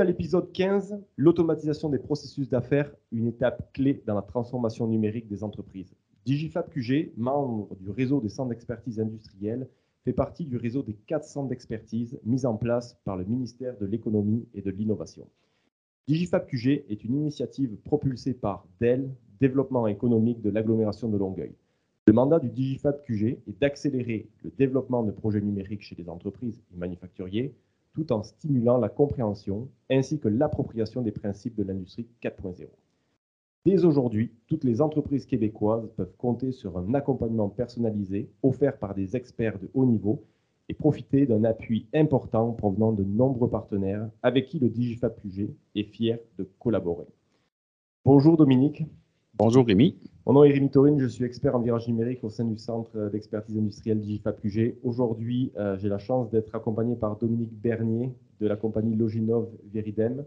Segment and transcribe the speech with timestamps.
[0.00, 5.44] À l'épisode 15, l'automatisation des processus d'affaires, une étape clé dans la transformation numérique des
[5.44, 5.94] entreprises.
[6.26, 9.68] Digifab QG, membre du réseau des centres d'expertise industrielle,
[10.04, 13.86] fait partie du réseau des quatre centres d'expertise mis en place par le ministère de
[13.86, 15.28] l'économie et de l'innovation.
[16.08, 19.08] Digifab QG est une initiative propulsée par Dell,
[19.40, 21.54] Développement économique de l'agglomération de Longueuil.
[22.06, 26.60] Le mandat du Digifab QG est d'accélérer le développement de projets numériques chez les entreprises
[26.72, 27.54] et manufacturiers
[27.94, 32.66] tout en stimulant la compréhension ainsi que l'appropriation des principes de l'industrie 4.0.
[33.64, 39.16] Dès aujourd'hui, toutes les entreprises québécoises peuvent compter sur un accompagnement personnalisé offert par des
[39.16, 40.22] experts de haut niveau
[40.68, 45.84] et profiter d'un appui important provenant de nombreux partenaires avec qui le Digifab QG est
[45.84, 47.06] fier de collaborer.
[48.04, 48.84] Bonjour Dominique.
[49.34, 49.96] Bonjour Rémi.
[50.26, 53.10] Mon nom est Rémi Taurine, je suis expert en virage numérique au sein du centre
[53.10, 54.76] d'expertise industrielle Digifab QG.
[54.82, 60.24] Aujourd'hui, euh, j'ai la chance d'être accompagné par Dominique Bernier de la compagnie Loginov Veridem.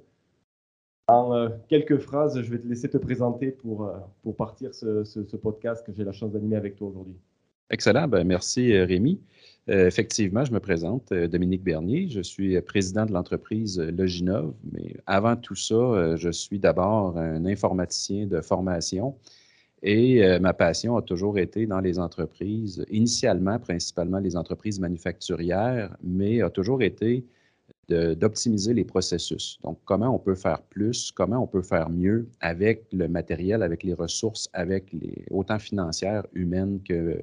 [1.08, 5.04] En euh, quelques phrases, je vais te laisser te présenter pour, euh, pour partir ce,
[5.04, 7.16] ce, podcast que j'ai la chance d'animer avec toi aujourd'hui.
[7.72, 9.20] Excellent, ben, merci Rémi.
[9.68, 12.08] effectivement, je me présente, Dominique Bernier.
[12.08, 18.28] Je suis président de l'entreprise Loginov, mais avant tout ça, je suis d'abord un informaticien
[18.28, 19.16] de formation
[19.84, 25.96] et euh, ma passion a toujours été dans les entreprises, initialement principalement les entreprises manufacturières,
[26.04, 27.26] mais a toujours été
[27.90, 29.60] d'optimiser les processus.
[29.64, 33.84] Donc, comment on peut faire plus, comment on peut faire mieux avec le matériel, avec
[33.84, 37.20] les ressources, avec les autant financières, humaines que euh,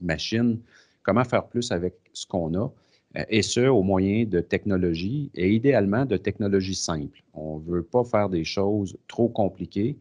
[0.00, 0.58] machines,
[1.02, 2.72] comment faire plus avec ce qu'on a,
[3.16, 7.22] euh, et ce, au moyen de technologies et idéalement de technologies simples.
[7.34, 9.98] On ne veut pas faire des choses trop compliquées,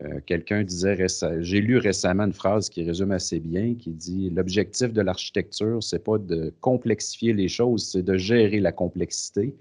[0.00, 0.96] euh, quelqu'un disait,
[1.40, 6.02] j'ai lu récemment une phrase qui résume assez bien, qui dit l'objectif de l'architecture, c'est
[6.02, 9.54] pas de complexifier les choses, c'est de gérer la complexité.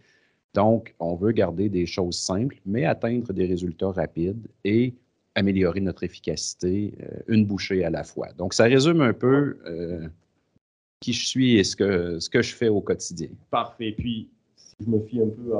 [0.53, 4.93] Donc, on veut garder des choses simples, mais atteindre des résultats rapides et
[5.35, 8.29] améliorer notre efficacité, euh, une bouchée à la fois.
[8.37, 10.07] Donc, ça résume un peu euh,
[11.01, 13.29] qui je suis et ce que, ce que je fais au quotidien.
[13.49, 13.93] Parfait.
[13.97, 15.53] Puis, si je me fie un peu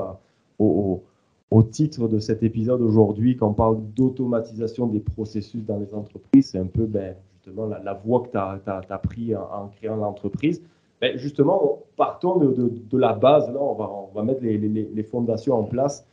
[0.58, 1.04] au
[1.52, 6.48] au titre de cet épisode aujourd'hui, quand on parle d'automatisation des processus dans les entreprises,
[6.50, 10.62] c'est un peu ben, justement la, voie que tu as, pris en, créant l'entreprise.
[11.02, 15.64] Ben, justement, partons de, la base, là, on va, on va mettre les, fondations en
[15.64, 16.06] place.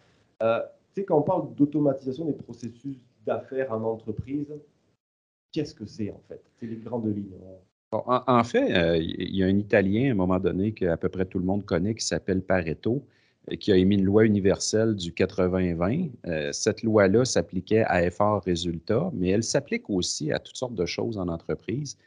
[0.43, 0.59] Euh,
[0.93, 4.53] tu sais, quand on parle d'automatisation des processus d'affaires en entreprise,
[5.53, 6.41] qu'est-ce que c'est en fait?
[6.59, 7.31] C'est les grandes lignes.
[7.93, 11.07] en, fait, euh, il y a un Italien à un moment donné que à peu
[11.07, 13.05] près tout le monde connaît qui s'appelle Pareto
[13.57, 16.11] qui a émis une loi universelle du 80-20.
[16.27, 20.85] Euh, cette loi-là s'appliquait à effort résultat, mais elle s'applique aussi à toutes sortes de
[20.85, 21.97] choses en entreprise.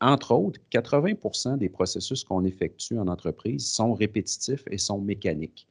[0.00, 5.66] Entre autres, 80 des processus qu'on effectue en entreprise sont répétitifs et sont mécaniques.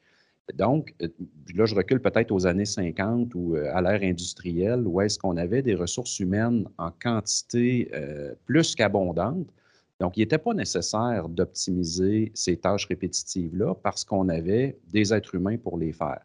[0.55, 1.07] Donc, euh,
[1.55, 5.37] là, je recule peut-être aux années 50 ou euh, à l'ère industrielle, où est-ce qu'on
[5.37, 7.91] avait des ressources humaines en quantité
[8.45, 9.47] plus qu'abondante,
[10.01, 15.57] donc, il n'était pas nécessaire d'optimiser ces tâches répétitives-là parce qu'on avait des êtres humains
[15.57, 16.21] pour les faire.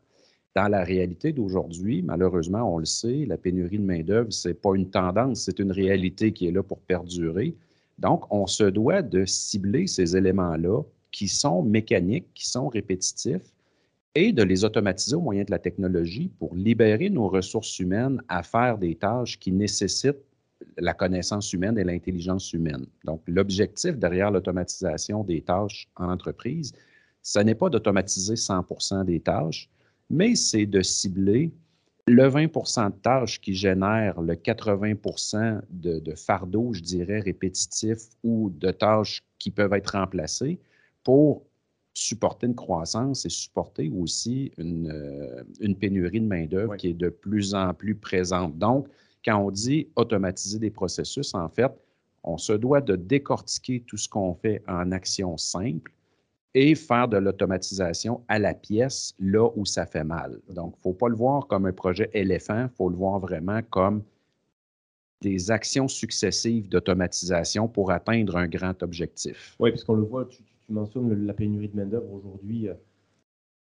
[0.54, 4.74] Dans la réalité d'aujourd'hui, malheureusement, on le sait, la pénurie de main-d'œuvre, ce n'est pas
[4.74, 7.54] une tendance, c'est une réalité qui est là pour perdurer.
[7.98, 13.52] Donc, on se doit de cibler ces éléments-là qui sont mécaniques, qui sont répétitifs,
[14.14, 18.42] et de les automatiser au moyen de la technologie pour libérer nos ressources humaines à
[18.42, 20.24] faire des tâches qui nécessitent
[20.78, 22.86] la connaissance humaine et l'intelligence humaine.
[23.04, 26.72] Donc, l'objectif derrière l'automatisation des tâches en entreprise,
[27.22, 29.68] ce n'est pas d'automatiser 100 des tâches,
[30.08, 31.52] mais c'est de cibler
[32.06, 34.94] le 20% de tâches qui génèrent le 80
[35.70, 40.60] de, de fardeau, je dirais, répétitif ou de tâches qui peuvent être remplacées
[41.02, 41.42] pour
[41.94, 47.08] supporter une croissance et supporter aussi une, euh, une pénurie de main-d'œuvre qui est de
[47.08, 48.56] plus en plus présente.
[48.56, 48.86] Donc,
[49.26, 51.72] quand on dit automatiser des processus, en fait,
[52.22, 55.92] on se doit de décortiquer tout ce qu'on fait en action simple
[56.54, 60.40] et faire de l'automatisation à la pièce là où ça fait mal.
[60.48, 63.18] Donc, il ne faut pas le voir comme un projet éléphant, il faut le voir
[63.20, 64.02] vraiment comme
[65.20, 69.56] des actions successives d'automatisation pour atteindre un grand objectif.
[69.58, 72.68] Oui, puisqu'on le voit, tu, mentionnes la pénurie de main-d'œuvre aujourd'hui.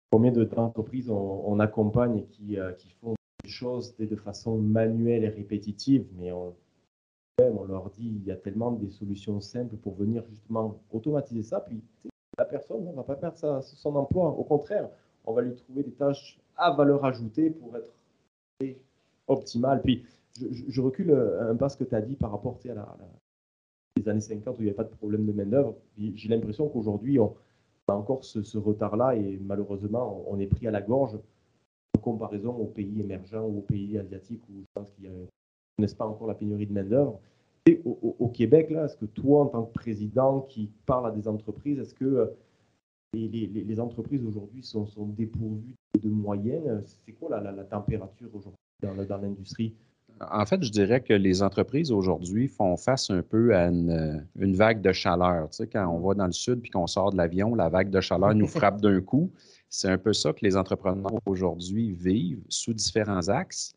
[0.09, 3.16] Combien d'entreprises on, on, accompagne qui, euh, qui font
[3.47, 6.53] choses de façon manuelle et répétitive, mais on,
[7.39, 11.81] leur dit il y a tellement des solutions simples pour venir justement automatiser ça, puis
[12.37, 14.29] la personne ne va pas perdre son emploi.
[14.29, 14.89] Au contraire,
[15.25, 17.93] on va lui trouver des tâches à valeur ajoutée pour être
[19.27, 19.81] optimal.
[19.81, 20.03] Puis
[20.39, 22.97] je, recule un pas ce que tu as dit par rapport à la,
[23.97, 25.75] les années 50 où il n'y avait pas de problème de main-d'œuvre.
[25.97, 27.35] J'ai l'impression qu'aujourd'hui, on
[27.87, 31.17] a encore ce retard-là et malheureusement, on est pris à la gorge
[31.97, 35.09] en comparaison aux pays émergents ou aux pays asiatiques où je pense qu'il
[35.79, 37.19] n'est-ce pas encore la pénurie de main-d'œuvre.
[37.65, 41.27] Et au, Québec, là, est-ce que toi, en tant que président qui parle à des
[41.27, 42.27] entreprises, est-ce que euh,
[43.13, 46.97] les, entreprises aujourd'hui sont, dépourvues de moyens?
[47.05, 49.75] C'est quoi la, la, température aujourd'hui dans, l'industrie?
[50.21, 54.55] En fait, je dirais que les entreprises aujourd'hui font face un peu à une, une,
[54.55, 55.49] vague de chaleur.
[55.49, 57.89] Tu sais, quand on va dans le sud puis qu'on sort de l'avion, la vague
[57.89, 59.29] de chaleur nous frappe d'un coup.
[59.69, 63.73] C'est un peu ça que les entrepreneurs aujourd'hui vivent sous différents axes.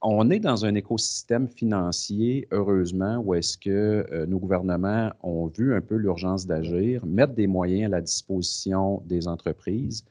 [0.00, 5.74] On est dans un écosystème financier, heureusement, où est-ce que euh, nos gouvernements ont vu
[5.74, 10.04] un peu l'urgence d'agir, mettre des moyens à la disposition des entreprises.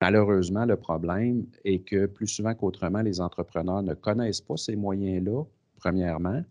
[0.00, 5.44] Malheureusement, le problème est que plus souvent qu'autrement, les entrepreneurs ne connaissent pas ces moyens-là,
[5.76, 6.42] premièrement,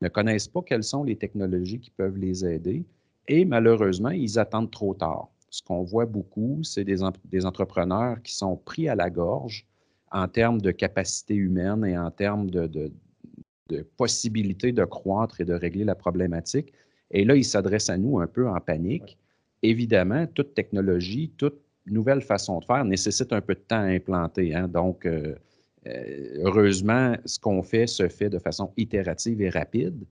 [0.00, 2.84] ne connaissent pas quelles sont les technologies qui peuvent les aider
[3.28, 7.02] et malheureusement, ils attendent trop tard ce qu'on voit beaucoup, c'est des,
[7.44, 9.66] entrepreneurs qui sont pris à la gorge
[10.12, 12.92] en termes de capacité humaine et en termes de, de,
[13.96, 16.72] possibilité de croître et de régler la problématique.
[17.12, 19.16] Et là, ils s'adressent à nous un peu en panique.
[19.62, 24.54] Évidemment, toute technologie, toute nouvelle façon de faire nécessite un peu de temps à implanter.
[24.54, 24.66] Hein.
[24.68, 25.34] Donc, euh,
[25.86, 30.04] euh, heureusement, ce qu'on fait se fait de façon itérative et rapide.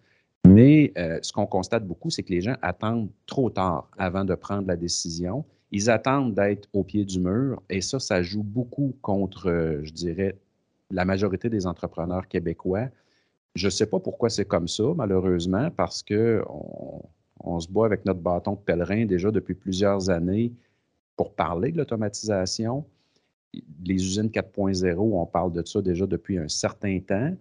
[0.48, 4.36] Mais euh, ce qu'on constate beaucoup, c'est que les gens attendent trop tard avant de
[4.36, 5.46] prendre la décision.
[5.72, 9.92] Ils attendent d'être au pied du mur et ça, ça joue beaucoup contre, euh, je
[9.92, 10.38] dirais,
[10.92, 12.88] la majorité des entrepreneurs québécois.
[13.56, 17.04] Je ne sais pas pourquoi c'est comme ça, malheureusement, parce qu'on
[17.42, 20.54] on se bat avec notre bâton de pèlerin déjà depuis plusieurs années
[21.16, 22.86] pour parler de l'automatisation.
[23.84, 27.36] Les usines 4.0, on parle de ça déjà depuis un certain temps.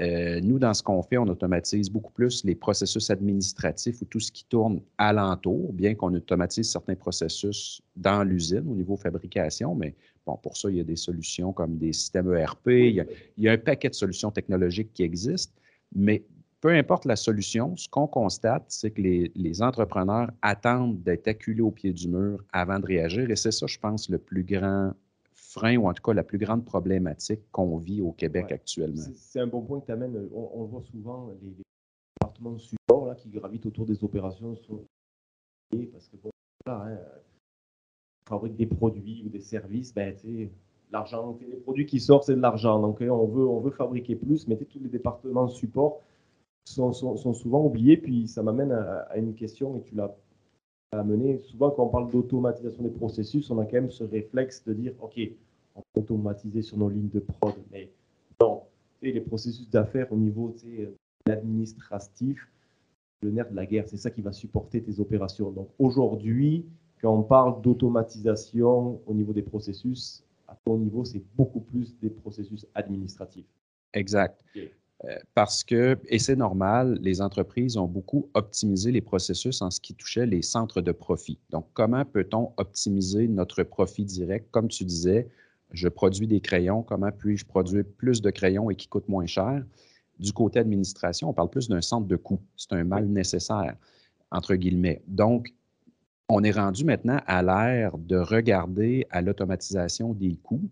[0.00, 4.20] Euh, nous, dans ce qu'on fait, on automatise beaucoup plus les processus administratifs ou tout
[4.20, 9.94] ce qui tourne alentour, bien qu'on automatise certains processus dans l'usine au niveau fabrication, mais
[10.24, 13.06] bon, pour ça, il y a des solutions comme des systèmes ERP, il
[13.36, 15.54] y a, un paquet de solutions technologiques qui existent,
[15.94, 16.24] mais
[16.62, 21.62] peu importe la solution, ce qu'on constate, c'est que les, les, entrepreneurs attendent d'être acculés
[21.62, 24.92] au pied du mur avant de réagir, et c'est ça, je pense, le plus grand
[25.50, 29.02] frein ou en tout cas la plus grande problématique qu'on vit au Québec actuellement?
[29.14, 30.28] C'est un bon point que tu amènes.
[30.32, 31.52] On, voit souvent les,
[32.20, 34.56] départements de support là, qui gravitent autour des opérations
[35.92, 36.30] parce que bon,
[36.66, 36.98] là, hein,
[38.28, 40.16] fabrique des produits ou des services, ben,
[40.90, 42.80] l'argent, les produits qui sortent, c'est de l'argent.
[42.80, 46.00] Donc, on veut, on veut fabriquer plus, mais tous les départements de support
[46.64, 47.96] sont, sont, souvent oubliés.
[47.96, 50.14] Puis, ça m'amène à, à, une question, et tu l'as
[50.92, 51.38] à mener.
[51.38, 54.92] Souvent, quand on parle d'automatisation des processus, on a quand même ce réflexe de dire,
[55.00, 55.20] OK,
[55.76, 57.90] on peut automatiser sur nos lignes de prod, mais
[58.40, 58.62] non,
[59.00, 60.52] les processus d'affaires au niveau
[61.26, 62.48] administratif,
[63.22, 65.50] le nerf de la guerre, c'est ça qui va supporter tes opérations.
[65.50, 66.66] Donc aujourd'hui,
[67.00, 72.10] quand on parle d'automatisation au niveau des processus, à ton niveau, c'est beaucoup plus des
[72.10, 73.46] processus administratifs.
[73.92, 74.44] Exact.
[75.34, 79.94] Parce que, et c'est normal, les entreprises ont beaucoup optimisé les processus en ce qui
[79.94, 81.38] touchait les centres de profit.
[81.50, 84.48] Donc, comment peut-on optimiser notre profit direct?
[84.50, 85.28] Comme tu disais,
[85.72, 89.64] je produis des crayons, comment puis-je produire plus de crayons et qui coûtent moins cher?
[90.18, 92.40] Du côté administration, on parle plus d'un centre de coût.
[92.56, 93.76] C'est un mal nécessaire,
[94.30, 95.02] entre guillemets.
[95.06, 95.54] Donc,
[96.28, 100.68] on est rendu maintenant à l'ère de regarder à l'automatisation des coûts.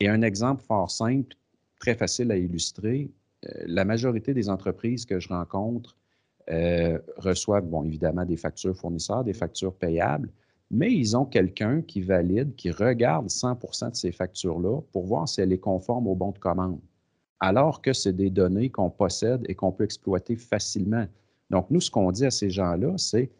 [0.00, 1.36] Et un exemple fort simple,
[1.80, 5.96] très facile à illustrer, euh, la majorité des entreprises que je rencontre
[6.50, 10.30] euh, reçoivent, bon, évidemment, des factures fournisseurs, des factures payables,
[10.70, 15.40] mais ils ont quelqu'un qui valide, qui regarde 100% de ces factures-là pour voir si
[15.40, 16.80] elles sont conformes au bon de commande,
[17.40, 21.06] alors que c'est des données qu'on possède et qu'on peut exploiter facilement.
[21.50, 23.30] Donc, nous, ce qu'on dit à ces gens-là, c'est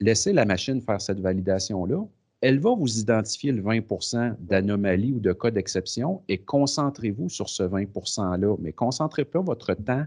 [0.00, 2.04] laissez la machine faire cette validation-là,
[2.42, 7.62] elle va vous identifier le 20% d'anomalie ou de cas d'exception et concentrez-vous sur ce
[7.62, 8.56] 20 %-là.
[8.58, 10.04] Mais concentrez pas votre temps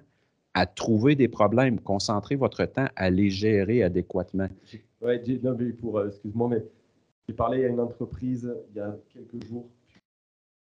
[0.54, 4.50] à trouver des problèmes, concentrez votre temps à les gérer adéquatement.
[5.01, 6.65] Oui, pour, euh, excuse-moi, mais
[7.27, 9.70] j'ai parlé à une entreprise il y a quelques jours.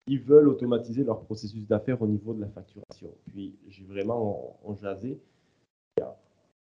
[0.08, 3.12] Ils veulent automatiser leur processus d'affaires au niveau de la facturation.
[3.28, 5.20] Puis j'ai vraiment en, jasé.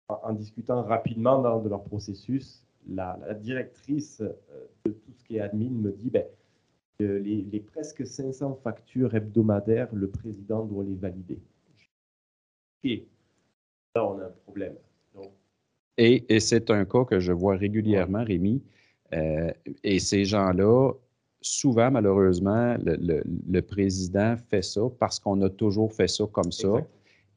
[0.08, 4.32] En, discutant rapidement de leur processus, la, directrice euh,
[4.86, 6.26] de tout ce qui est admin me dit ben,
[7.00, 11.40] les, presque 500 factures hebdomadaires, le président doit les valider.
[12.84, 13.08] Et
[13.96, 14.76] là, on a un problème.
[15.98, 18.64] Et, c'est un cas que je vois régulièrement, Rémi.
[19.14, 19.52] Euh,
[19.84, 20.94] et ces gens-là,
[21.42, 26.70] souvent, malheureusement, le, président fait ça parce qu'on a toujours fait ça comme ça.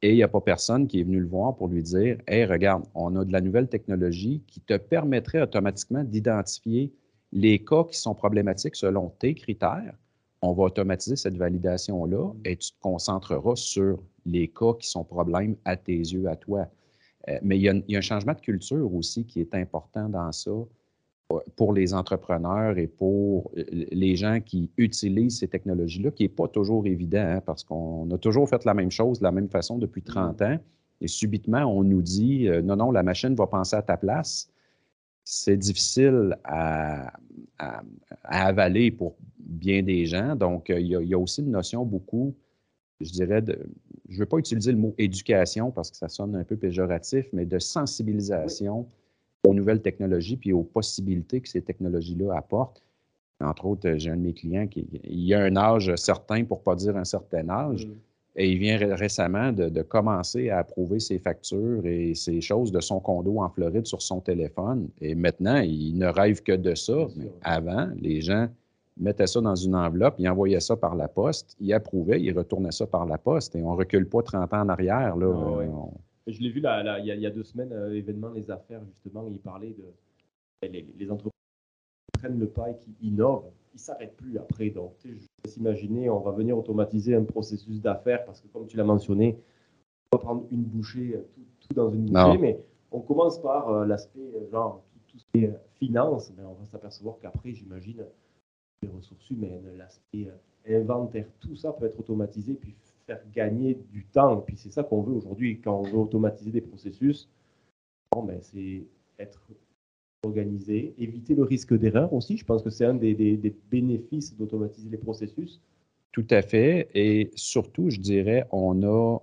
[0.05, 2.45] Et il n'y a pas personne qui est venu le voir pour lui dire Hey,
[2.45, 6.93] regarde, on a de la nouvelle technologie qui te permettrait automatiquement d'identifier
[7.33, 9.95] les cas qui sont problématiques selon tes critères.
[10.43, 15.57] on va automatiser cette validation-là et tu te concentreras sur les cas qui sont problèmes
[15.65, 16.69] à tes yeux, à toi.
[17.31, 20.51] Euh, mais il y, a, un changement de culture aussi qui est important dans ça
[21.57, 26.49] pour les entrepreneurs et pour euh, les gens qui utilisent ces technologies-là, qui n'est pas
[26.49, 29.79] toujours évident, hein, parce qu'on a toujours fait la même chose de la même façon
[29.79, 30.45] depuis 30 mm.
[30.45, 30.59] ans.
[31.01, 34.49] Et subitement, on nous dit non, non, la machine va penser à ta place.
[35.25, 37.13] C'est difficile à,
[38.23, 40.37] avaler pour bien des gens.
[40.37, 42.35] Donc, il y, a, aussi une notion beaucoup,
[43.01, 43.59] je dirais, de,
[44.09, 47.27] je ne veux pas utiliser le mot éducation parce que ça sonne un peu péjoratif,
[47.33, 48.87] mais de sensibilisation
[49.45, 52.83] aux nouvelles technologies puis aux possibilités que ces technologies-là apportent.
[53.41, 56.63] Entre autres, j'ai un de mes clients qui il a un âge certain, pour ne
[56.63, 57.93] pas dire un certain âge, mm.
[58.37, 63.01] et il vient récemment de, commencer à approuver ses factures et ses choses de son
[63.01, 64.89] condo en Floride sur son téléphone.
[65.01, 67.07] Et maintenant, il ne rêve que de ça.
[67.17, 68.49] Mais avant, les gens
[68.97, 72.71] mettait ça dans une enveloppe, il envoyait ça par la poste, il approuvait, il retournait
[72.71, 75.17] ça par la poste et on ne recule pas 30 ans en arrière.
[75.17, 75.89] Là, ah
[76.27, 79.75] Je l'ai vu il, y a, deux semaines, euh, événement Les Affaires, justement, il parlait
[79.75, 79.85] de
[80.63, 81.33] les, entreprises
[82.13, 84.71] qui prennent le pas et qui innovent, ils ne s'arrêtent plus après.
[84.71, 85.11] Donc, je
[85.43, 89.39] peux s'imaginer, on va venir automatiser un processus d'affaires parce que, comme tu l'as mentionné,
[90.13, 91.29] on va prendre une bouchée, euh,
[91.61, 92.59] tout, dans une bouchée, mais
[92.91, 97.19] on commence par euh, l'aspect, genre, tout, ce qui est finance, mais on va s'apercevoir
[97.21, 98.05] qu'après, j'imagine,
[98.89, 102.75] ressources humaines, l'aspect euh, inventaire, tout ça peut être automatisé puis
[103.07, 104.39] faire gagner du temps.
[104.39, 107.29] Puis c'est ça qu'on veut aujourd'hui quand on veut automatiser des processus.
[108.15, 108.85] ben, c'est
[109.19, 109.43] être
[110.25, 112.37] organisé, éviter le risque d'erreur aussi.
[112.37, 115.61] Je pense que c'est un des, des bénéfices d'automatiser les processus.
[116.13, 116.89] Tout à fait.
[116.95, 119.19] Et surtout, je dirais, on a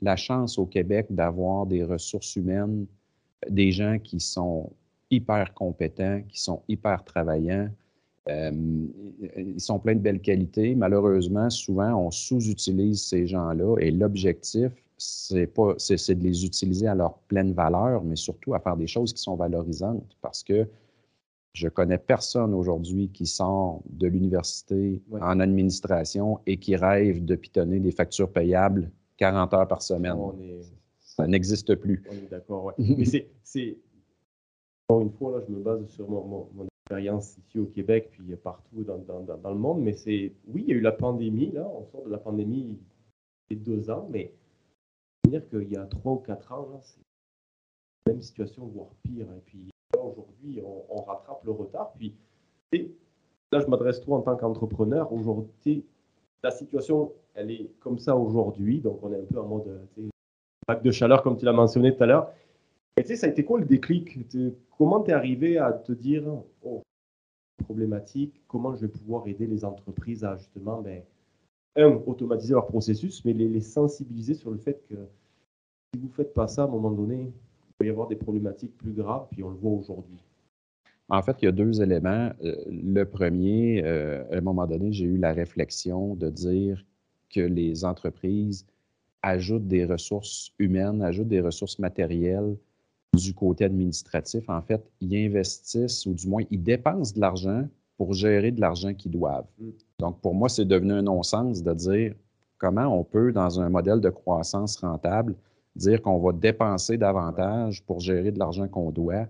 [0.00, 2.86] la chance au Québec d'avoir des ressources humaines,
[3.48, 4.72] des gens qui sont
[5.10, 7.68] hyper compétents, qui sont hyper travaillants,
[8.28, 10.74] ils sont pleins de belles qualités.
[10.74, 16.94] Malheureusement, souvent, on sous-utilise ces gens-là et l'objectif, c'est pas, c'est, de les utiliser à
[16.94, 20.66] leur pleine valeur, mais surtout à faire des choses qui sont valorisantes parce que
[21.52, 27.80] je connais personne aujourd'hui qui sort de l'université en administration et qui rêve de pitonner
[27.80, 30.18] des factures payables 40 heures par semaine.
[31.00, 32.04] Ça n'existe plus.
[32.10, 33.78] On est d'accord, Mais c'est, c'est,
[34.88, 36.46] encore une fois, là, je me base sur mon
[36.86, 39.82] expérience ici au Québec, puis partout dans, le monde.
[39.82, 42.78] Mais c'est, oui, il y a eu la pandémie, là, on sort de la pandémie
[43.50, 44.32] il y a deux ans, mais
[45.28, 47.00] dire qu'il y a trois ou quatre ans, c'est
[48.06, 49.26] la même situation, voire pire.
[49.36, 51.92] Et puis aujourd'hui, on, rattrape le retard.
[51.94, 52.14] Puis
[52.72, 55.12] là, je m'adresse toi en tant qu'entrepreneur.
[55.12, 55.84] Aujourd'hui,
[56.44, 58.80] la situation, elle est comme ça aujourd'hui.
[58.80, 59.88] Donc, on est un peu en mode
[60.68, 62.32] vague de chaleur, comme tu l'as mentionné tout à l'heure.
[62.98, 64.18] Et tu sais, ça a été quoi le déclic?
[64.78, 66.24] Comment tu es arrivé à te dire,
[66.62, 66.82] oh,
[67.64, 71.02] problématique, comment je vais pouvoir aider les entreprises à justement, ben,
[71.76, 74.94] un, automatiser leur processus, mais les, sensibiliser sur le fait que
[75.92, 78.16] si vous ne faites pas ça, à un moment donné, il peut y avoir des
[78.16, 80.18] problématiques plus graves, puis on le voit aujourd'hui.
[81.08, 82.32] En fait, il y a deux éléments.
[82.42, 86.84] Euh, le premier, euh, à un moment donné, j'ai eu la réflexion de dire
[87.30, 88.66] que les entreprises
[89.22, 92.56] ajoutent des ressources humaines, ajoutent des ressources matérielles
[93.16, 98.12] du côté administratif, en fait, ils investissent ou du moins ils dépensent de l'argent pour
[98.12, 99.46] gérer de l'argent qu'ils doivent.
[99.58, 99.70] Mm.
[99.98, 102.14] Donc, pour moi, c'est devenu un non-sens de dire
[102.58, 105.34] comment on peut, dans un modèle de croissance rentable,
[105.74, 109.26] dire qu'on va dépenser davantage pour gérer de l'argent qu'on doit.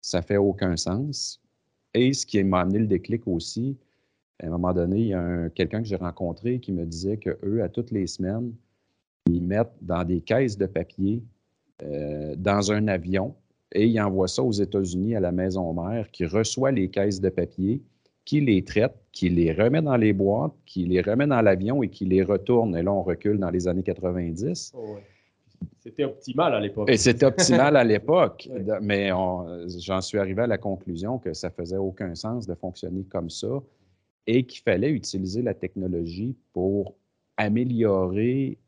[0.00, 1.40] Ça fait aucun sens.
[1.94, 3.76] Et ce qui m'a amené le déclic aussi,
[4.42, 7.62] à un moment donné, il y a quelqu'un que j'ai rencontré qui me disait qu'eux,
[7.62, 8.52] à toutes les semaines,
[9.26, 11.22] ils mettent dans des caisses de papier
[11.80, 13.34] dans un avion
[13.72, 17.28] et il envoie ça aux États-Unis à la maison mère qui reçoit les caisses de
[17.28, 17.82] papier,
[18.24, 21.88] qui les traite, qui les remet dans les boîtes, qui les remet dans l'avion et
[21.88, 22.76] qui les retourne.
[22.76, 24.74] Et là, on recule dans les années 90.
[25.78, 26.90] C'était optimal à l'époque.
[26.90, 28.48] Et c'était optimal à l'époque.
[28.82, 33.30] Mais j'en suis arrivé à la conclusion que ça faisait aucun sens de fonctionner comme
[33.30, 33.62] ça
[34.26, 36.96] et qu'il fallait utiliser la technologie pour
[37.36, 38.58] améliorer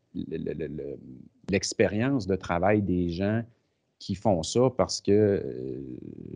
[1.51, 3.43] l'expérience de travail des gens
[3.99, 5.81] qui font ça parce que euh,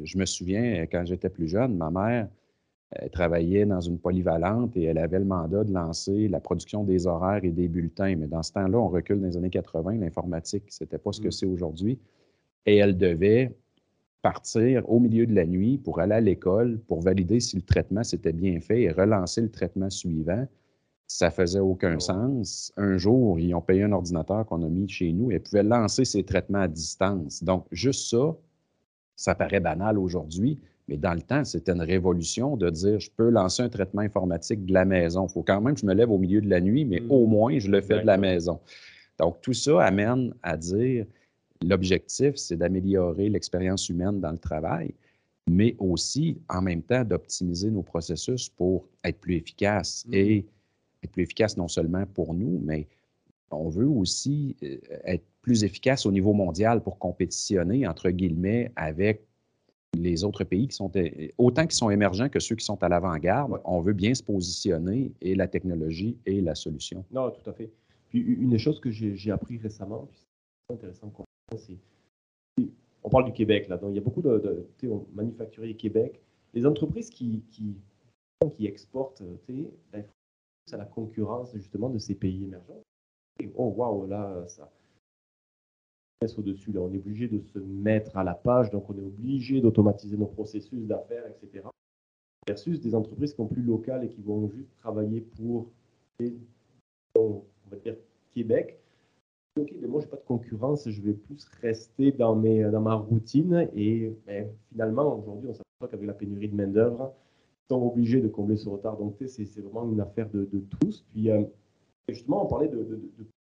[0.02, 2.28] je me souviens, quand j'étais plus jeune, ma mère
[3.12, 7.42] travaillait dans une polyvalente et elle avait le mandat de lancer la production des horaires
[7.42, 8.14] et des bulletins.
[8.16, 11.20] Mais dans ce temps-là, on recule dans les années 80, l'informatique, ce n'était pas ce
[11.20, 11.32] que mm.
[11.32, 11.98] c'est aujourd'hui.
[12.66, 13.54] Et elle devait
[14.20, 18.04] partir au milieu de la nuit pour aller à l'école, pour valider si le traitement
[18.04, 20.46] s'était bien fait et relancer le traitement suivant
[21.12, 22.73] ça faisait aucun sens.
[22.78, 26.07] Un jour, ils ont payé un ordinateur qu'on a mis chez nous et pouvaient lancer
[26.07, 27.45] ces traitements à distance.
[27.45, 28.35] Donc, juste ça,
[29.14, 33.28] ça paraît banal aujourd'hui, Mais dans le temps, c'était une révolution de dire je peux
[33.28, 35.26] lancer un traitement informatique de la maison.
[35.26, 37.26] Il faut quand même que je me lève au milieu de la nuit, mais au
[37.26, 37.31] mm.
[37.31, 38.59] moins je le fais de la maison.
[39.19, 41.04] Donc, tout ça amène à dire
[41.62, 44.95] l'objectif, c'est d'améliorer l'expérience humaine dans le travail,
[45.47, 50.47] mais aussi en même temps d'optimiser nos processus pour être plus efficaces et
[51.02, 52.87] être plus efficace non seulement pour nous, mais
[53.50, 59.26] on veut aussi euh, être plus efficace au niveau mondial pour compétitionner, entre guillemets, avec
[59.94, 60.90] les autres pays qui sont
[61.37, 63.61] autant qui sont émergents que ceux qui sont à l'avant-garde.
[63.64, 67.04] On veut bien se positionner et la technologie est la solution.
[67.11, 67.71] Non, tout à fait.
[68.09, 70.09] Puis une des choses que j'ai appris récemment,
[70.68, 71.12] c'est intéressant,
[71.56, 71.78] c'est
[73.04, 76.21] on parle du Québec là, donc il y a beaucoup de, de manufacturiers Québec,
[76.54, 77.76] les entreprises qui, qui,
[78.54, 79.23] qui exportent,
[79.92, 80.04] ben,
[80.71, 82.83] à la concurrence justement de ces pays émergents.
[83.57, 84.71] oh waouh, là, ça
[86.37, 86.73] au-dessus.
[86.73, 90.16] Là, on est obligé de se mettre à la page, donc on est obligé d'automatiser
[90.16, 91.66] nos processus d'affaires, etc.
[92.47, 95.71] Versus des entreprises qui sont plus locales et qui vont juste travailler pour,
[97.14, 97.97] on va dire,
[98.33, 98.78] Québec.
[99.61, 102.81] Ok, mais moi, je n'ai pas de concurrence, je vais plus rester dans, mes, dans
[102.81, 103.69] ma routine.
[103.75, 107.12] Et ben, finalement, aujourd'hui, on s'aperçoit qu'avec la pénurie de main-d'œuvre,
[107.69, 108.97] sont obligés de combler ce retard.
[108.97, 110.47] Donc, c'est vraiment une affaire de,
[110.81, 111.04] tous.
[111.12, 111.42] Puis, euh,
[112.09, 113.00] justement, on parlait de,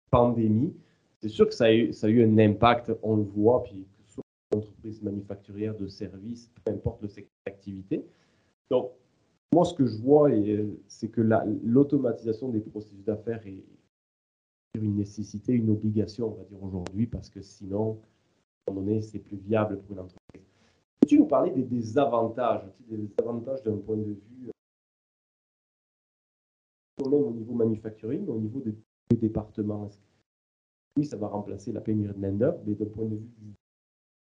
[0.10, 0.74] pandémie.
[1.22, 3.86] C'est sûr que ça a, eu, ça a, eu, un impact, on le voit, puis
[3.98, 4.24] que ce soit
[4.54, 8.06] entreprise manufacturière, de services, peu importe le secteur d'activité.
[8.70, 8.92] Donc,
[9.54, 10.30] moi, ce que je vois,
[10.88, 11.22] c'est que
[11.64, 13.64] l'automatisation des processus d'affaires est
[14.76, 18.00] une nécessité, une obligation, on va dire aujourd'hui, parce que sinon,
[18.66, 20.51] à un moment donné, c'est plus viable pour une entreprise.
[21.12, 24.20] Peux-tu nous parler des, des avantages, des avantages d'un point de vue,
[27.02, 28.74] euh, même au niveau manufacturing, au niveau des,
[29.18, 29.90] départements?
[30.96, 33.28] Oui, ça va remplacer la pénurie de main-d'œuvre, mais d'un point de vue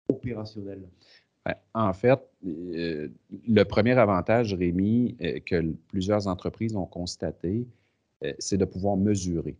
[0.08, 0.88] opérationnel?
[1.74, 3.08] En fait, euh,
[3.46, 7.66] le premier avantage, Rémi, euh, que plusieurs entreprises ont constaté,
[8.38, 9.56] c'est de pouvoir mesurer.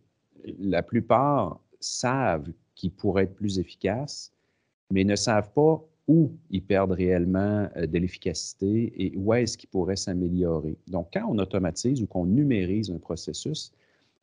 [0.57, 4.33] La plupart savent qu'ils pourraient être plus efficaces,
[4.91, 9.69] mais ne savent pas où ils perdent réellement euh, de l'efficacité et où est-ce qu'ils
[9.69, 10.75] pourraient s'améliorer.
[10.87, 13.71] Donc, quand on automatise ou qu'on numérise un processus,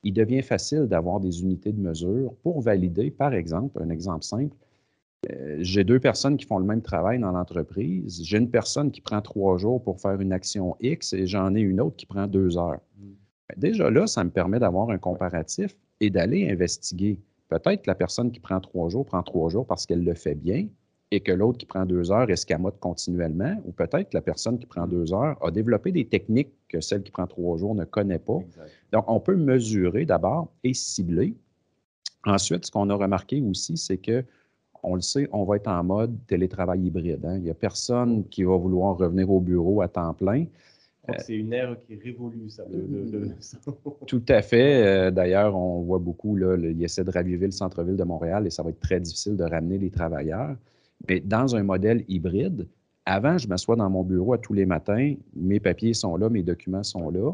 [0.03, 4.57] il devient facile d'avoir des unités de mesure pour valider, par exemple, un exemple simple,
[5.31, 8.20] euh, j'ai deux personnes qui font le même travail dans l'entreprise.
[8.22, 11.61] J'ai une personne qui prend trois jours pour faire une action X et j'en ai
[11.61, 12.81] une autre qui prend deux heures.
[12.99, 13.05] Mm.
[13.49, 17.20] Ben, déjà là, ça me permet d'avoir un comparatif et d'aller investiguer.
[17.49, 20.35] Peut-être que la personne qui prend trois jours prend trois jours parce qu'elle le fait
[20.35, 20.66] bien,
[21.10, 24.66] et que l'autre qui prend deux heures escamote continuellement, ou peut-être que la personne qui
[24.66, 28.18] prend deux heures a développé des techniques que celle qui prend trois jours ne connaît
[28.18, 28.40] pas.
[28.92, 31.34] Donc, on peut mesurer d'abord et cibler.
[32.24, 34.24] Ensuite, ce qu'on a remarqué aussi, c'est que,
[34.82, 37.24] on le sait, on va être en mode télétravail hybride.
[37.24, 37.36] Hein.
[37.36, 40.46] Il n'y a personne qui va vouloir revenir au bureau à temps plein.
[41.18, 42.64] C'est une ère qui révolue, ça.
[44.08, 44.84] Tout à fait.
[44.84, 48.50] Euh, d'ailleurs, on voit beaucoup, là, il essaie de raviver le centre-ville de Montréal et
[48.50, 50.56] ça va être très difficile de ramener les travailleurs.
[51.09, 52.68] Mais dans un modèle hybride,
[53.04, 56.42] avant, je m'assois dans mon bureau à tous les matins, mes papiers sont là, mes
[56.42, 57.32] documents sont là.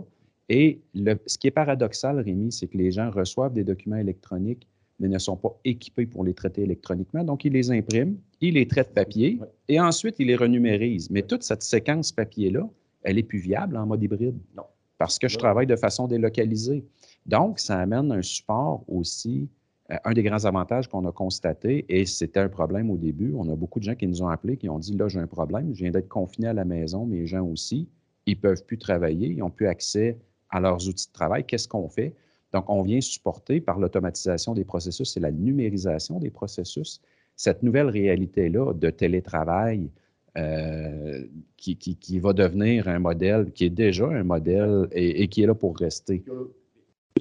[0.48, 0.80] Et
[1.26, 4.68] ce qui est paradoxal, Rémi, c'est que les gens reçoivent des documents électroniques,
[5.00, 7.24] mais ne sont pas équipés pour les traiter électroniquement.
[7.24, 11.10] Donc, ils les impriment, ils les traitent papier et ensuite, ils les renumérisent.
[11.10, 12.68] Mais toute cette séquence papier-là,
[13.02, 14.38] elle est plus viable en mode hybride.
[14.56, 14.64] Non.
[14.98, 16.84] Parce que je travaille de façon délocalisée.
[17.24, 19.48] Donc, ça amène un support aussi
[19.88, 23.56] un des grands avantages qu'on a constaté, et c'était un problème au début, on a
[23.56, 25.82] beaucoup de gens qui nous ont appelés, qui ont dit, là, j'ai un problème, je
[25.82, 27.88] viens d'être confiné à la maison, mes gens aussi,
[28.26, 30.18] ils ne peuvent plus travailler, ils n'ont plus accès
[30.50, 31.44] à leurs outils de travail.
[31.44, 32.14] Qu'est-ce qu'on fait?
[32.52, 37.00] Donc, on vient supporter par l'automatisation des processus et la numérisation des processus
[37.36, 39.90] cette nouvelle réalité-là de télétravail
[40.36, 41.24] euh,
[41.56, 45.54] qui, qui, va devenir un modèle, qui est déjà un modèle et, qui est là
[45.54, 46.22] pour rester.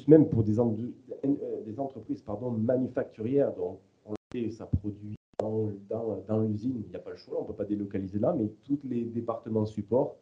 [0.08, 0.65] Même pour des, euh,
[1.71, 5.71] des entreprises pardon, manufacturières, donc on sait, ça produit dans,
[6.27, 8.47] dans, l'usine, il n'y a pas le choix, on ne peut pas délocaliser là, mais
[8.63, 10.15] tous les départements support,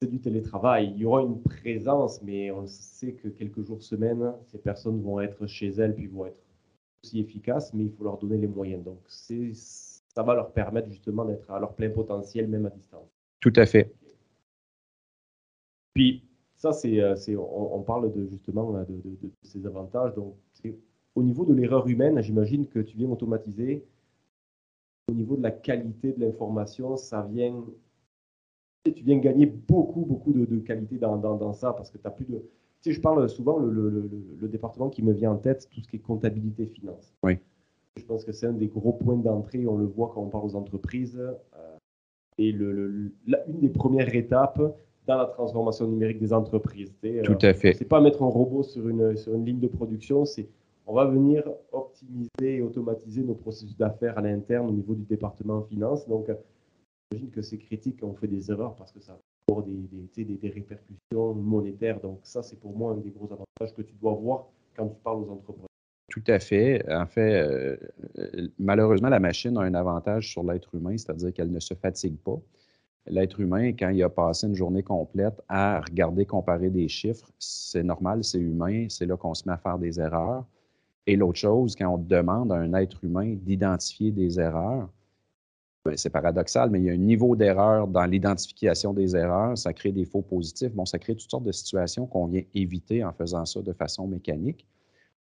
[0.00, 0.92] c'est du télétravail.
[0.94, 5.20] Il y aura une présence, mais on sait que quelques jours, semaines, ces personnes vont
[5.20, 6.38] être chez elles, puis vont être
[7.02, 8.84] aussi efficaces, mais il faut leur donner les moyens.
[8.84, 13.08] Donc, ça va leur permettre justement d'être à leur plein potentiel, même à distance.
[13.40, 13.92] Tout à fait.
[15.94, 16.27] Puis,
[16.58, 20.12] ça, c'est, euh, on, parle de, justement de, de, ces avantages.
[20.14, 20.34] Donc,
[21.14, 23.86] au niveau de l'erreur humaine, j'imagine que tu viens automatiser.
[25.08, 27.64] Au niveau de la qualité de l'information, ça vient.
[28.84, 32.24] Tu viens gagner beaucoup, beaucoup de, qualité dans, dans, ça parce que tu as plus
[32.24, 32.38] de.
[32.82, 35.80] Tu sais, je parle souvent, le, le, le, département qui me vient en tête, tout
[35.80, 37.14] ce qui est comptabilité finance.
[37.22, 37.38] Oui.
[37.96, 39.66] Je pense que c'est un des gros points d'entrée.
[39.66, 41.18] On le voit quand on parle aux entreprises.
[41.18, 41.76] Euh,
[42.38, 44.60] est le, une des premières étapes
[45.08, 46.92] dans la transformation numérique des entreprises.
[47.24, 47.72] Tout à fait.
[47.72, 50.46] C'est pas mettre un robot sur une, sur une ligne de production, c'est
[50.86, 55.62] on va venir optimiser et automatiser nos processus d'affaires à l'interne au niveau du département
[55.62, 56.08] finance.
[56.08, 56.30] Donc,
[57.10, 59.18] j'imagine que c'est critique on fait des erreurs parce que ça
[59.50, 62.00] avoir des, des, des, des répercussions monétaires.
[62.00, 64.96] Donc, ça, c'est pour moi un des gros avantages que tu dois voir quand tu
[65.02, 65.64] parles aux entreprises.
[66.10, 66.84] Tout à fait.
[66.90, 67.76] En fait, euh,
[68.58, 72.38] malheureusement, la machine a un avantage sur l'être humain, c'est-à-dire qu'elle ne se fatigue pas.
[73.06, 77.82] L'être humain, quand il a passé une journée complète à regarder, comparer des chiffres, c'est
[77.82, 80.44] normal, c'est humain, c'est là qu'on se met à faire des erreurs.
[81.06, 84.90] Et l'autre chose, quand on demande à un être humain d'identifier des erreurs,
[85.84, 89.72] ben, c'est paradoxal, mais il y a un niveau d'erreur dans l'identification des erreurs, ça
[89.72, 90.74] crée des faux positifs.
[90.74, 94.06] Bon, ça crée toutes sortes de situations qu'on vient éviter en faisant ça de façon
[94.06, 94.66] mécanique.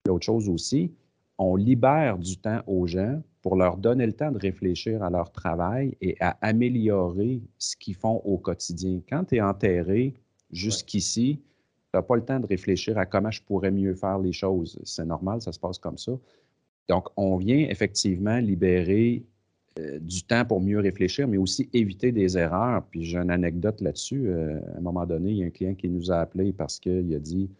[0.04, 0.92] L'autre chose aussi,
[1.38, 5.30] on libère du temps aux gens pour leur donner le temps de réfléchir à leur
[5.30, 9.00] travail et à améliorer ce qu'ils font au quotidien.
[9.08, 10.14] Quand tu es enterré
[10.50, 14.32] jusqu'ici, tu n'as pas le temps de réfléchir à comment je pourrais mieux faire les
[14.32, 14.78] choses.
[14.84, 16.12] C'est normal, ça se passe comme ça.
[16.88, 19.24] Donc, on vient effectivement libérer
[19.78, 22.82] euh, du temps pour mieux réfléchir, mais aussi éviter des erreurs.
[22.90, 24.28] Puis j'ai une anecdote là-dessus.
[24.28, 26.78] Euh, à un moment donné, il y a un client qui nous a appelé parce
[26.78, 27.50] qu'il a dit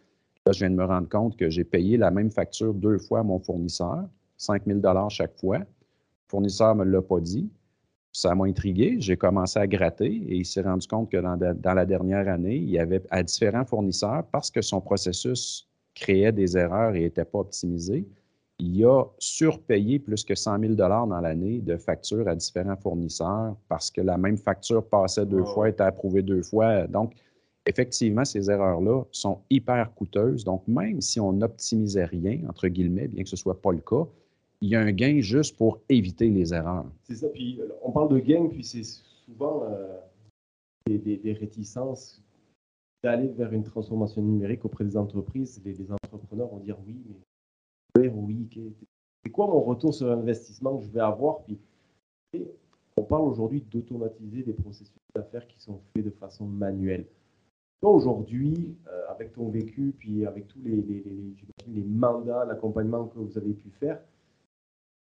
[0.45, 3.19] Là, je viens de me rendre compte que j'ai payé la même facture deux fois
[3.19, 4.07] à mon fournisseur,
[4.39, 5.59] 5 000 chaque fois.
[5.59, 5.65] Le
[6.27, 7.51] fournisseur ne me l'a pas dit
[8.11, 8.95] ça m'a intrigué.
[8.99, 12.69] J'ai commencé à gratter et il s'est rendu compte que dans, la dernière année, il
[12.69, 17.39] y avait à différents fournisseurs, parce que son processus créait des erreurs et n'était pas
[17.39, 18.07] optimisé,
[18.61, 23.89] il a surpayé plus que 100 000 dans l'année de factures à différents fournisseurs parce
[23.89, 26.85] que la même facture passait deux fois, était approuvée deux fois.
[26.87, 27.13] Donc,
[27.65, 30.43] effectivement, ces erreurs-là sont hyper coûteuses.
[30.43, 33.79] Donc, même si on n'optimisait rien, entre guillemets, bien que ce ne soit pas le
[33.79, 34.05] cas,
[34.61, 36.85] il y a un gain juste pour éviter les erreurs.
[37.03, 37.29] C'est ça.
[37.29, 39.97] Puis euh, on parle de gain, puis c'est souvent euh,
[40.87, 42.21] des, réticences
[43.03, 45.61] d'aller vers une transformation numérique auprès des entreprises.
[45.63, 46.97] Les, entrepreneurs vont dire oui,
[47.97, 48.49] mais oui,
[49.23, 51.43] c'est quoi mon retour sur l'investissement que je vais avoir?
[51.43, 51.57] Puis
[52.97, 57.05] on parle aujourd'hui d'automatiser des processus d'affaires qui sont faits de façon manuelle.
[57.81, 63.53] Toi, aujourd'hui, euh, avec ton vécu, puis avec tous les mandats, l'accompagnement que vous avez
[63.53, 64.01] pu faire,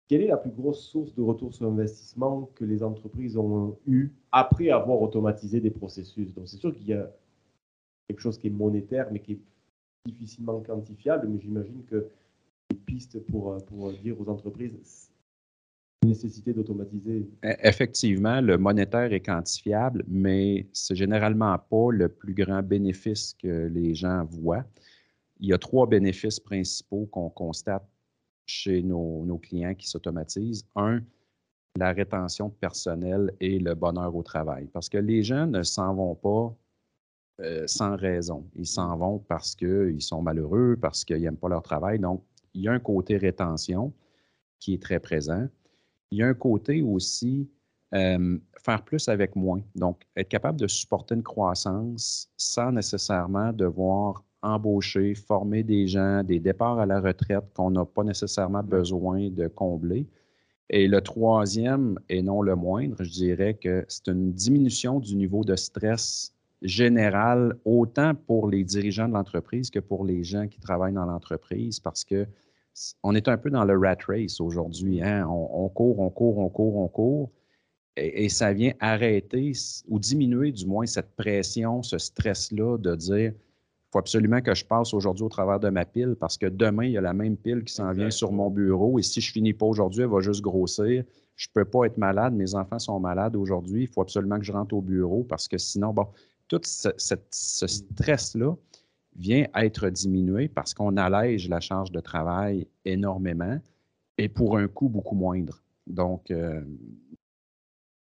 [0.08, 4.12] quelle est la plus grosse source de retour sur investissement que les entreprises ont eu
[4.32, 6.34] après avoir automatisé des processus?
[6.34, 7.12] Donc, c'est sûr qu'il y a
[8.08, 9.40] quelque chose qui est monétaire, mais qui est
[10.06, 12.08] difficilement quantifiable, mais j'imagine que
[12.72, 15.10] les pistes pour, pour dire aux entreprises
[16.06, 17.28] nécessité d'automatiser.
[17.44, 23.68] E, effectivement, le monétaire est quantifiable, mais c'est généralement pas le plus grand bénéfice que
[23.68, 24.64] les gens voient.
[25.40, 27.86] Il y a trois bénéfices principaux qu'on constate
[28.46, 30.66] chez nos, clients qui s'automatisent.
[30.76, 31.02] Un,
[31.78, 34.68] la rétention de personnel et le bonheur au travail.
[34.72, 36.56] Parce que les gens ne s'en vont pas
[37.42, 38.50] euh, sans raison.
[38.56, 42.00] Ils s'en vont parce qu'ils sont malheureux, parce qu'ils n'aiment pas leur travail.
[42.00, 43.94] Donc, il y a un côté rétention
[44.60, 45.48] qui est très présent.
[46.12, 47.50] Il y a un côté aussi
[47.94, 49.62] euh, faire plus avec moins.
[49.76, 56.40] Donc, être capable de supporter une croissance sans nécessairement devoir embaucher, former des gens, des
[56.40, 60.08] départs à la retraite qu'on n'a pas nécessairement besoin de combler.
[60.70, 65.44] Et le troisième, et non le moindre, je dirais que c'est une diminution du niveau
[65.44, 70.94] de stress général, autant pour les dirigeants de l'entreprise que pour les gens qui travaillent
[70.94, 72.28] dans l'entreprise, parce que
[73.04, 75.02] on est un peu dans le rat race aujourd'hui.
[75.02, 75.26] Hein?
[75.30, 77.32] On, court, on court, on court, on court.
[77.96, 79.54] Et, et, ça vient arrêter
[79.88, 83.32] ou diminuer du moins cette pression, ce stress-là de dire
[83.96, 86.92] faut absolument que je passe aujourd'hui au travers de ma pile parce que demain, il
[86.92, 89.00] y a la même pile qui s'en vient sur mon bureau.
[89.00, 91.06] Et si je finis pas aujourd'hui, elle va juste grossir.
[91.38, 94.44] Je ne peux pas être malade, mes enfants sont malades aujourd'hui, il faut absolument que
[94.44, 96.08] je rentre au bureau parce que sinon, bon,
[96.50, 98.54] tout ce, ce stress-là
[99.16, 103.60] vient être diminué parce qu'on allège la charge de travail énormément
[104.18, 105.62] et pour un coût beaucoup moindre.
[105.88, 106.62] Donc, euh,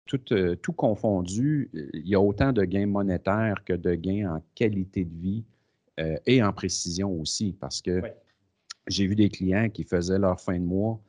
[0.07, 4.43] tout, euh, tout, confondu, il y a autant de gains monétaires que de gains en
[4.55, 5.45] qualité de vie
[6.01, 8.03] euh, et en précision aussi, parce que
[8.87, 11.01] j'ai vu des clients qui faisaient leur fin de mois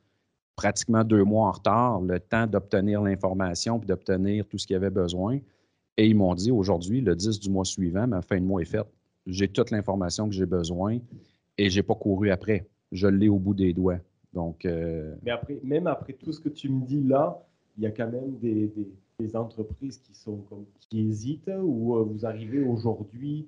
[0.56, 4.90] pratiquement deux mois en retard, le temps d'obtenir l'information puis d'obtenir tout ce qu'ils avaient
[4.90, 5.38] besoin.
[5.96, 8.66] Et ils m'ont dit aujourd'hui, le 10 du mois suivant, ma fin de mois est
[8.66, 8.86] faite.
[9.26, 10.98] J'ai toute l'information que j'ai besoin
[11.56, 12.66] et je n'ai pas couru après.
[12.92, 13.98] Je l'ai au bout des doigts.
[14.32, 17.40] Donc, euh, Mais après, même après tout ce que tu me dis là,
[17.76, 18.70] il y a quand même des,
[19.34, 23.46] entreprises qui sont comme, qui hésitent ou euh, vous arrivez aujourd'hui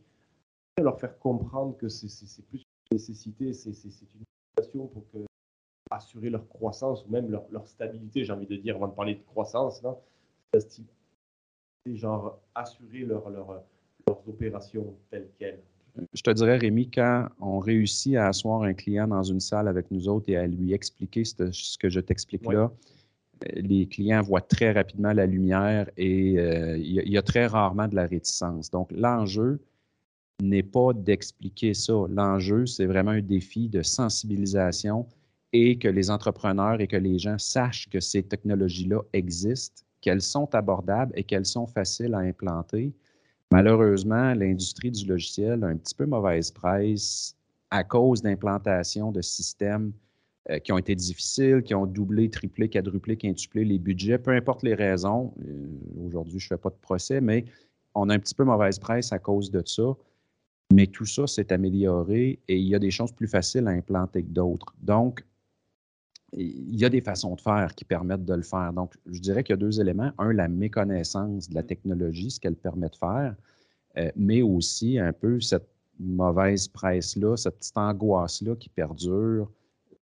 [0.83, 5.19] leur faire comprendre que c'est plus une nécessité, c'est une situation pour que,
[5.91, 9.23] assurer leur croissance ou même leur, stabilité, j'ai envie de dire, avant de parler de
[9.23, 9.97] croissance, là,
[11.87, 13.63] genre assurer leur, leur,
[14.07, 15.61] leurs opérations telles quelles.
[16.13, 19.91] Je te dirais, Rémi, quand on réussit à asseoir un client dans une salle avec
[19.91, 22.71] nous autres et à lui expliquer ce, que je t'explique là,
[23.55, 27.95] les clients voient très rapidement la lumière et euh, il, y a, très rarement de
[27.95, 28.71] la réticence.
[28.71, 29.61] Donc, l'enjeu
[30.43, 31.95] n'est pas d'expliquer ça.
[32.09, 35.07] L'enjeu, c'est vraiment un défi de sensibilisation
[35.53, 40.55] et que les entrepreneurs et que les gens sachent que ces technologies-là existent, qu'elles sont
[40.55, 42.93] abordables et qu'elles sont faciles à implanter
[43.53, 47.37] Malheureusement, l'industrie du logiciel a un petit peu mauvaise presse
[47.71, 49.93] à cause d'implantation de systèmes
[50.51, 54.63] euh, qui ont été difficiles, qui ont doublé, triplé, quadruplé, quintuplé les budgets, peu importe
[54.63, 55.33] les raisons.
[55.45, 57.45] Euh, aujourd'hui, je ne fais pas de procès, mais
[57.95, 59.95] on a un petit peu mauvaise presse à cause de ça.
[60.73, 64.23] Mais tout ça s'est amélioré et il y a des choses plus faciles à implanter
[64.23, 64.75] que d'autres.
[64.83, 65.25] Donc,
[66.33, 68.73] il y a des façons de faire qui permettent de le faire.
[68.73, 70.11] Donc, je dirais qu'il y a deux éléments.
[70.19, 73.35] Un, la méconnaissance de la technologie, ce qu'elle permet de faire,
[73.97, 79.51] euh, mais aussi un peu cette mauvaise presse-là, cette petite angoisse-là qui perdure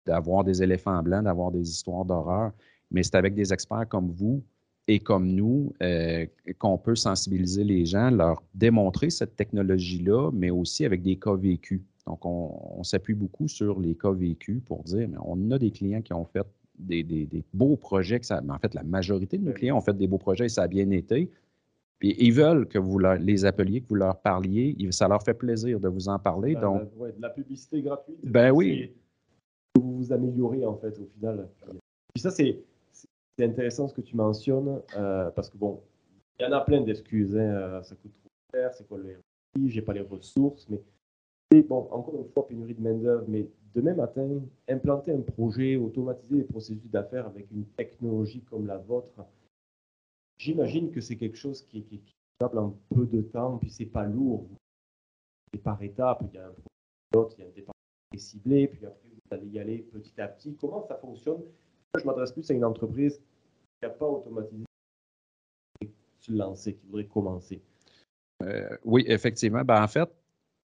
[0.05, 2.51] d'avoir des éléphants blancs, d'avoir des histoires d'horreur.
[2.91, 4.43] Mais c'est avec des experts comme vous
[4.87, 6.25] et comme nous euh,
[6.57, 11.81] qu'on peut sensibiliser les gens, leur démontrer cette technologie-là, mais aussi avec des cas vécus.
[12.07, 16.01] Donc, on, s'appuie beaucoup sur les cas vécus pour dire, mais on a des clients
[16.01, 16.45] qui ont fait
[16.79, 20.07] des, beaux projets, que ça, en fait, la majorité de nos clients ont fait des
[20.07, 21.29] beaux projets et ça a bien été.
[21.99, 24.75] Puis ils veulent que vous les appeliez, que vous leur parliez.
[24.89, 26.55] Ça leur fait plaisir de vous en parler.
[26.55, 28.17] Ben, donc, de la publicité gratuite.
[28.23, 28.91] Ben oui.
[29.75, 31.47] Vous vous améliorez, en fait, au final.
[32.13, 32.59] Puis ça, c'est
[33.43, 35.81] intéressant ce que tu mentionnes, euh, parce que bon,
[36.39, 37.35] il y en a plein d'excuses.
[37.35, 39.17] Hein, euh, ça coûte trop cher, c'est quoi le
[39.55, 40.81] RFI, j'ai pas les ressources, mais
[41.63, 44.27] bon, encore une fois, pénurie de main-d'œuvre, mais demain matin,
[44.67, 49.25] implanter un projet, automatiser les processus d'affaires avec une technologie comme la vôtre,
[50.37, 52.01] j'imagine que c'est quelque chose qui, est
[52.39, 54.47] capable en peu de temps, puis c'est pas lourd.
[55.53, 56.53] C'est par étapes, il y a un
[57.11, 57.75] projet, il y a un départ
[58.15, 60.55] ciblé, puis après vous allez y aller petit à petit.
[60.55, 61.41] Comment ça fonctionne?
[61.97, 63.30] Je m'adresse plus à une entreprise qui
[63.89, 64.65] pas automatisé
[66.19, 67.61] se lancer, qui voudrait commencer.
[68.43, 69.63] Euh, oui, effectivement.
[69.63, 70.09] Ben, en fait,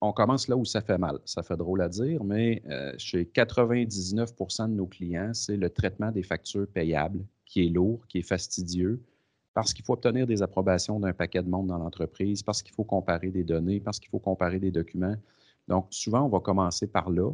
[0.00, 1.18] on commence là où ça fait mal.
[1.24, 6.10] Ça fait drôle à dire, mais euh, chez 99% de nos clients, c'est le traitement
[6.10, 9.02] des factures payables qui est lourd, qui est fastidieux,
[9.52, 12.84] parce qu'il faut obtenir des approbations d'un paquet de monde dans l'entreprise, parce qu'il faut
[12.84, 15.16] comparer des données, parce qu'il faut comparer des documents.
[15.68, 17.32] Donc, souvent, on va commencer par là.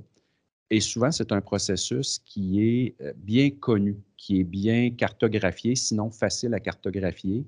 [0.71, 6.11] Et souvent, c'est un processus qui est euh, bien connu, qui est bien cartographié, sinon
[6.11, 7.45] facile à cartographier.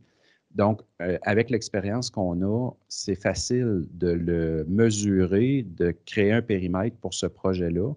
[0.54, 6.96] Donc, euh, avec l'expérience qu'on a, c'est facile de le mesurer, de créer un périmètre
[6.96, 7.92] pour ce projet-là.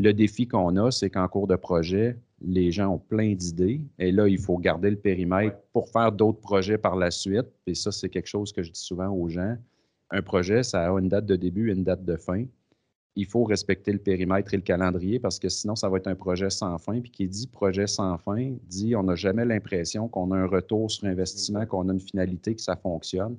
[0.00, 4.12] Le défi qu'on a, c'est qu'en cours de projet, les gens ont plein d'idées et
[4.12, 7.48] là, il faut garder le périmètre pour faire d'autres projets par la suite.
[7.66, 9.56] Et ça, c'est quelque chose que je dis souvent aux gens.
[10.10, 12.44] Un projet, ça a une date de début et une date de fin
[13.18, 16.14] il faut respecter le périmètre et le calendrier parce que sinon, ça va être un
[16.14, 17.00] projet sans fin.
[17.00, 20.88] Puis qui dit projet sans fin, dit on n'a jamais l'impression qu'on a un retour
[20.88, 23.36] sur investissement, qu'on a une finalité, que ça fonctionne.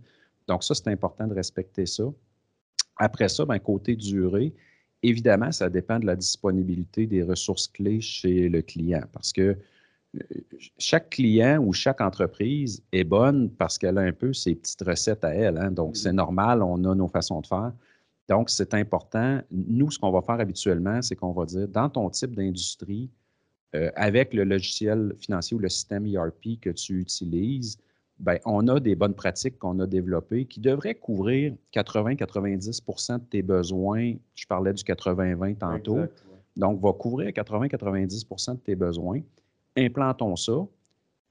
[0.47, 2.03] Donc, ça, c'est important de respecter ça.
[2.97, 4.53] Après ça, ben, côté durée,
[5.01, 9.55] évidemment, ça dépend de la disponibilité des ressources clés chez le client parce que
[10.15, 10.19] euh,
[10.77, 15.23] chaque client ou chaque entreprise est bonne parce qu'elle a un peu ses petites recettes
[15.23, 15.57] à elle.
[15.57, 15.71] Hein.
[15.71, 17.71] Donc, c'est normal, on a nos façons de faire.
[18.29, 19.41] Donc, c'est important.
[19.51, 23.09] Nous, ce qu'on va faire habituellement, c'est qu'on va dire, dans ton type d'industrie,
[23.75, 27.77] euh, avec le logiciel financier ou le système ERP que tu utilises,
[28.19, 33.41] ben, on a des bonnes pratiques qu'on a développées qui devraient couvrir 80-90% de tes
[33.41, 34.13] besoins.
[34.35, 35.99] Je parlais du 80-20 tantôt.
[36.55, 39.21] Donc, va couvrir 80-90% de tes besoins.
[39.77, 40.67] Implantons ça,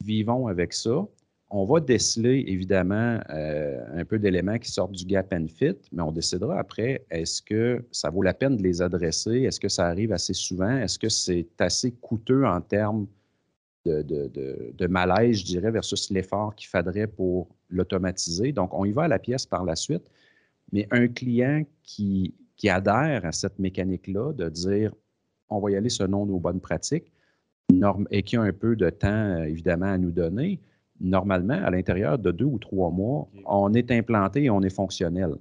[0.03, 1.07] vivons avec ça.
[1.51, 6.03] On va déceler évidemment euh, un peu d'éléments qui sortent du gap and fit, mais
[6.03, 9.43] on décidera après, est-ce que ça vaut la peine de les adresser?
[9.43, 10.77] Est-ce que ça arrive assez souvent?
[10.77, 13.07] Est-ce que c'est assez coûteux en termes
[13.87, 18.53] de, malaise, je dirais, versus l'effort qu'il faudrait pour l'automatiser?
[18.53, 20.05] Donc, on y va à la pièce par la suite,
[20.71, 24.93] mais un client qui, qui adhère à cette mécanique-là de dire,
[25.49, 27.11] on va y aller selon nos bonnes pratiques,
[28.11, 30.61] et qui a un peu de temps, évidemment, à nous donner,
[31.01, 35.35] normalement, à l'intérieur de deux ou trois mois, on est implanté et on est fonctionnel.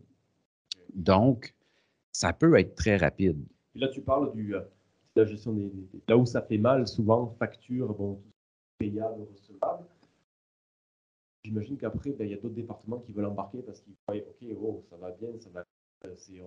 [0.94, 1.54] Donc,
[2.12, 3.44] ça peut être très rapide.
[3.76, 4.62] là, tu parles du, euh,
[5.16, 5.72] de la gestion des,
[6.08, 8.22] Là où ça fait mal, souvent, facture, bon,
[8.78, 9.86] payable, recevable.
[11.44, 14.58] J'imagine qu'après, ben, il y a d'autres départements qui veulent embarquer parce qu'ils voient, OK,
[14.62, 15.64] oh, ça va bien, ça va
[16.06, 16.42] euh, c'est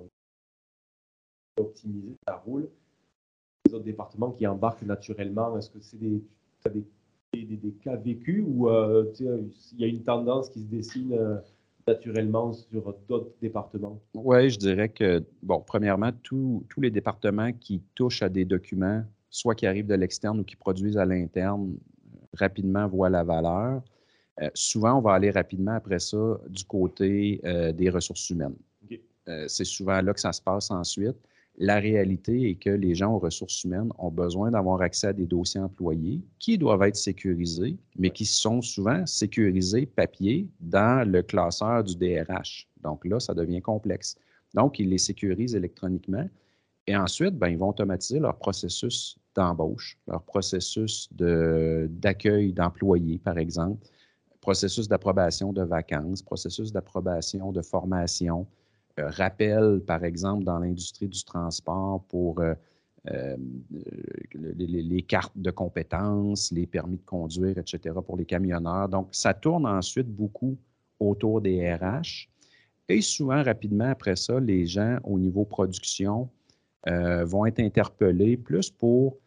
[1.56, 2.68] optimisé, ça roule.
[3.66, 6.22] Les autres départements qui embarquent naturellement, est-ce que c'est des,
[6.72, 6.84] des
[7.32, 11.40] des, des cas vécus ou il y a une tendance qui se dessine
[11.86, 14.00] naturellement sur d'autres départements?
[14.14, 19.54] Oui, je dirais que, bon, premièrement, tous les départements qui touchent à des documents, soit
[19.54, 21.76] qui arrivent de l'externe ou qui produisent à l'interne,
[22.34, 23.82] rapidement voient la valeur.
[24.40, 28.56] Euh, souvent, on va aller rapidement après ça du côté euh, des ressources humaines.
[29.28, 31.16] Euh, c'est souvent là que ça se passe ensuite.
[31.58, 35.26] La réalité est que les gens aux ressources humaines ont besoin d'avoir accès à des
[35.26, 41.84] dossiers employés qui doivent être sécurisés, mais qui sont souvent sécurisés papier dans le classeur
[41.84, 42.66] du DRH.
[42.82, 44.16] Donc là, ça devient complexe.
[44.54, 46.26] Donc, ils les sécurisent électroniquement
[46.86, 53.86] et ensuite, ben, ils vont automatiser leur processus d'embauche, leur processus d'accueil d'employés, par exemple,
[54.40, 58.46] processus d'approbation de vacances, processus d'approbation de formation,
[59.08, 62.54] rappel, par exemple, dans l'industrie du transport pour euh,
[63.10, 63.36] euh,
[64.34, 68.88] les, cartes de compétences, les permis de conduire, etc., pour les camionneurs.
[68.88, 70.56] Donc, ça tourne ensuite beaucoup
[70.98, 72.28] autour des RH.
[72.88, 76.28] Et souvent, rapidement après ça, les gens au niveau production
[76.86, 79.18] vont être interpellés plus pour,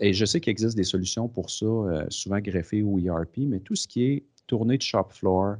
[0.00, 1.66] et je sais qu'il existe des solutions pour ça,
[2.08, 5.56] souvent greffées ou ERP, mais tout ce qui est tournée de shop floor,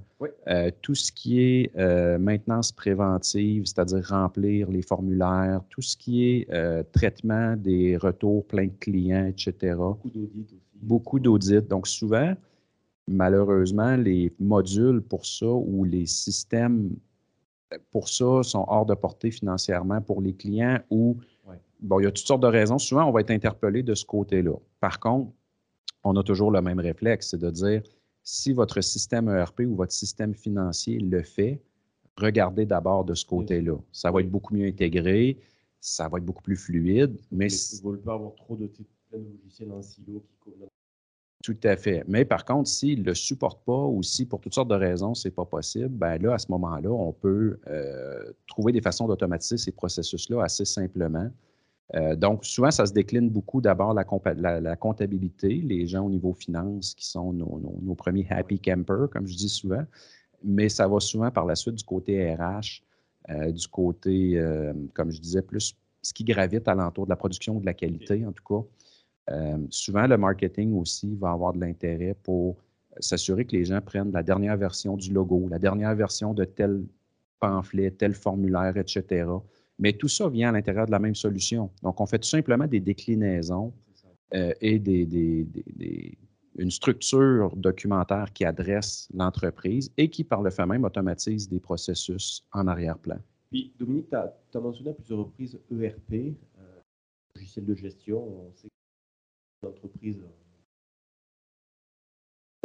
[0.48, 6.28] euh, tout ce qui est euh, maintenance préventive, c'est-à-dire remplir les formulaires, tout ce qui
[6.28, 9.74] est euh, traitement des retours plein de clients, etc.
[9.76, 10.60] Beaucoup d'audits aussi.
[10.74, 11.62] Beaucoup d'audits.
[11.62, 12.34] Donc souvent,
[13.08, 16.90] malheureusement, les modules pour ça ou les systèmes
[17.90, 21.16] pour ça sont hors de portée financièrement pour les clients ou,
[21.80, 22.78] bon, il y a toutes sortes de raisons.
[22.78, 24.54] Souvent, on va être interpellé de ce côté-là.
[24.80, 25.32] Par contre,
[26.04, 27.82] on a toujours le même réflexe, c'est de dire,
[28.24, 31.60] si votre système ERP ou votre système financier le fait,
[32.16, 33.76] regardez d'abord de ce côté-là.
[33.92, 35.38] Ça va être beaucoup mieux intégré,
[35.80, 37.16] ça va être beaucoup plus fluide.
[37.30, 37.48] Mais
[37.82, 38.68] vous ne pas avoir trop de
[39.12, 40.50] logiciels en silo qui
[41.44, 42.02] tout à fait.
[42.08, 45.12] Mais par contre, s'il ne le supporte pas ou si pour toutes sortes de raisons,
[45.12, 49.06] ce n'est pas possible, ben là, à ce moment-là, on peut euh, trouver des façons
[49.06, 51.28] d'automatiser ces processus-là assez simplement.
[51.94, 54.04] Euh, donc, souvent, ça se décline beaucoup d'abord la,
[54.76, 59.48] comptabilité, les gens au niveau finance qui sont nos, premiers happy campers, comme je dis
[59.48, 59.84] souvent,
[60.42, 62.82] mais ça va souvent par la suite du côté RH,
[63.30, 67.56] euh, du côté, euh, comme je disais, plus ce qui gravite alentour de la production
[67.56, 69.36] ou de la qualité, en tout cas.
[69.70, 72.56] souvent, le marketing aussi va avoir de l'intérêt pour
[73.00, 76.84] s'assurer que les gens prennent la dernière version du logo, la dernière version de tel
[77.40, 79.24] pamphlet, tel formulaire, etc
[79.78, 81.70] mais tout ça vient à l'intérieur de la même solution.
[81.82, 83.72] Donc, on fait tout simplement des déclinaisons
[84.34, 84.80] euh, et
[86.56, 92.46] une structure documentaire qui adresse l'entreprise et qui, par le fait même, automatise des processus
[92.52, 93.18] en arrière-plan.
[93.50, 96.80] Puis, Dominique, tu as, mentionné à plusieurs reprises ERP, euh,
[97.36, 98.18] logiciel de gestion.
[98.18, 100.22] On sait que l'entreprise.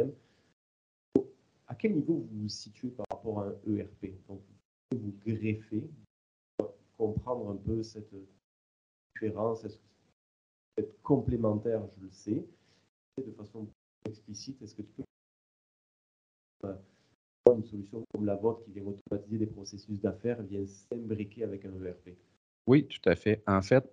[0.02, 0.08] Euh,
[1.66, 4.40] à quel niveau vous vous situez par rapport à un ERP Donc,
[4.92, 5.88] vous greffez
[7.00, 8.14] comprendre un peu cette
[9.14, 9.66] différence,
[10.76, 12.46] cette complémentaire, je le sais,
[13.16, 13.66] de façon
[14.04, 15.04] explicite, est-ce que tu peux
[17.56, 21.72] une solution comme la vôtre qui vient automatiser des processus d'affaires vient s'imbriquer avec un
[21.84, 22.10] ERP?
[22.66, 23.42] Oui, tout à fait.
[23.46, 23.84] En fait,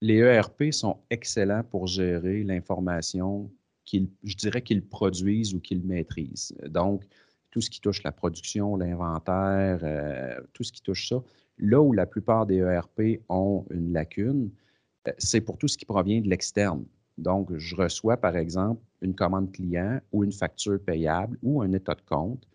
[0.00, 3.50] les ERP sont excellents pour gérer l'information
[3.84, 6.56] qu'ils, je dirais qu'ils produisent ou qu'ils maîtrisent.
[6.68, 7.04] Donc,
[7.50, 11.22] tout ce qui touche la production, l'inventaire, euh, tout ce qui touche ça,
[11.58, 14.50] Là où la plupart des ERP ont une lacune,
[15.06, 16.84] euh, c'est pour tout ce qui provient de l'externe.
[17.16, 21.94] Donc, je reçois, par exemple, une commande client ou une facture payable ou un état
[21.94, 22.46] de compte.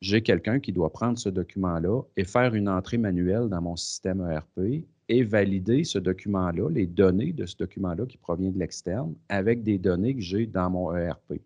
[0.00, 4.26] J'ai quelqu'un qui doit prendre ce document-là et faire une entrée manuelle dans mon système
[4.30, 9.62] ERP et valider ce document-là, les données de ce document-là qui provient de l'externe, avec
[9.62, 11.40] des données que j'ai dans mon ERP.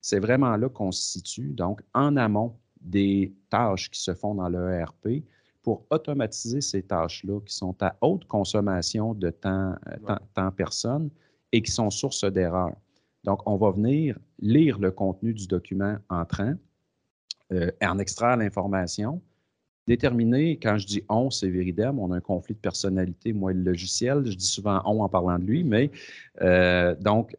[0.00, 4.48] C'est vraiment là qu'on se situe, donc en amont des tâches qui se font dans
[4.48, 5.22] l'ERP
[5.64, 11.10] pour automatiser ces tâches-là qui sont à haute consommation de temps, euh, temps, personne
[11.52, 12.76] et qui sont source d'erreurs.
[13.24, 16.52] Donc, on va venir lire le contenu du document entrant,
[17.52, 19.22] euh, en extraire l'information,
[19.86, 23.54] déterminer, quand je dis on, c'est Veridem, on a un conflit de personnalité, moi et
[23.54, 25.90] le logiciel, je dis souvent on en parlant de lui, mais
[26.42, 27.36] euh, donc,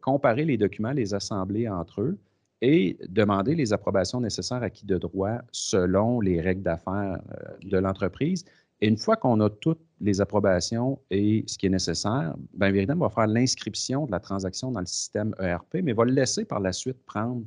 [0.00, 2.18] comparer les documents, les assembler entre eux,
[2.62, 7.78] et demander les approbations nécessaires à qui de droit selon les règles d'affaires euh, de
[7.78, 8.44] l'entreprise.
[8.82, 13.08] Et une fois qu'on a toutes les approbations et ce qui est nécessaire, bien va
[13.10, 16.72] faire l'inscription de la transaction dans le système ERP, mais va le laisser par la
[16.72, 17.42] suite prendre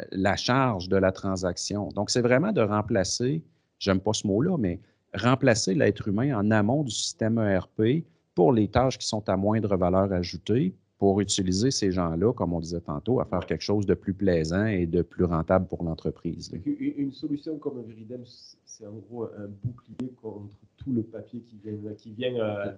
[0.00, 1.88] euh, la charge de la transaction.
[1.88, 3.42] Donc, c'est vraiment de remplacer,
[3.78, 4.80] j'aime pas ce mot-là, mais
[5.14, 9.76] remplacer l'être humain en amont du système ERP pour les tâches qui sont à moindre
[9.76, 13.94] valeur ajoutée pour utiliser ces gens-là, comme on disait tantôt, à faire quelque chose de
[13.94, 16.50] plus plaisant et de plus rentable pour l'entreprise.
[16.64, 18.24] Une solution comme Viridem,
[18.64, 21.94] c'est en gros un bouclier contre tout le papier qui vient.
[21.94, 22.74] Qui vient euh,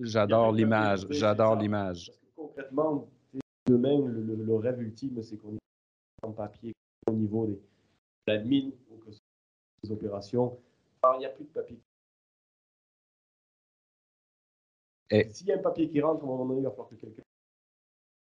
[0.00, 2.10] j'adore l'image, j'adore l'image.
[2.34, 3.06] Concrètement,
[3.66, 6.72] demain, le, le, rêve ultime, c'est qu'on ait un papier
[7.06, 7.60] au niveau des
[8.26, 9.10] l'admin ou que
[9.82, 10.56] des opérations.
[11.16, 11.78] il n'y a plus de papier.
[15.30, 16.94] S'il y a un papier qui rentre, à un moment donné, il va falloir que
[16.94, 17.22] quelqu'un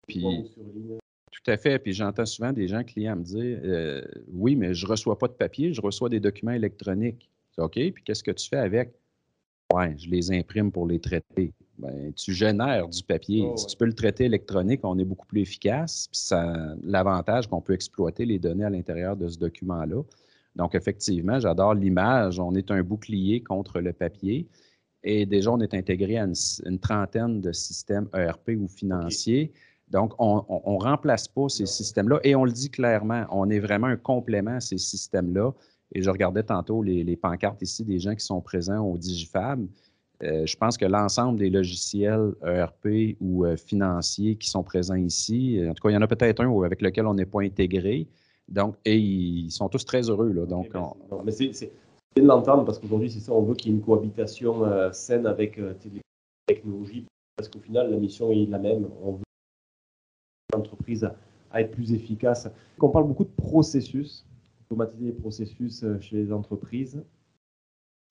[0.09, 0.25] puis,
[1.31, 1.79] tout à fait.
[1.79, 4.01] Puis j'entends souvent des gens, clients, me dire euh,
[4.33, 7.29] Oui, mais je ne reçois pas de papier, je reçois des documents électroniques.
[7.57, 8.93] OK, puis qu'est-ce que tu fais avec
[9.73, 11.53] Ouais, je les imprime pour les traiter.
[11.77, 13.43] Ben, tu génères du papier.
[13.45, 16.07] Oh, si tu peux le traiter électronique, on est beaucoup plus efficace.
[16.11, 20.01] Puis ça, l'avantage qu'on peut exploiter les données à l'intérieur de ce document-là.
[20.55, 22.39] Donc, effectivement, j'adore l'image.
[22.39, 24.47] On est un bouclier contre le papier.
[25.03, 29.51] Et déjà, on est intégré à une, trentaine de systèmes ERP ou financiers.
[29.89, 33.87] Donc, on ne remplace pas ces systèmes-là et on le dit clairement, on est vraiment
[33.87, 35.51] un complément à ces systèmes-là.
[35.93, 39.65] Et je regardais tantôt les, pancartes ici des gens qui sont présents au Digifab.
[40.21, 45.59] Euh, je pense que l'ensemble des logiciels ERP ou euh, financiers qui sont présents ici,
[45.67, 48.07] en tout cas, il y en a peut-être un avec lequel on n'est pas intégré.
[48.47, 50.31] Donc, et ils sont tous très heureux.
[50.31, 50.69] Là, donc,
[51.23, 51.71] mais c'est
[52.15, 54.91] bien de l'entendre parce qu'aujourd'hui, c'est ça, on veut qu'il y ait une cohabitation euh,
[54.91, 56.01] saine avec les
[56.45, 57.05] technologies
[57.37, 58.87] parce qu'au final, la mission est la même.
[59.01, 59.23] On veut
[60.53, 61.03] l'entreprise
[61.51, 62.47] à, être plus efficace.
[62.79, 64.25] On parle beaucoup de processus,
[64.65, 67.03] automatiser les processus euh, chez les entreprises.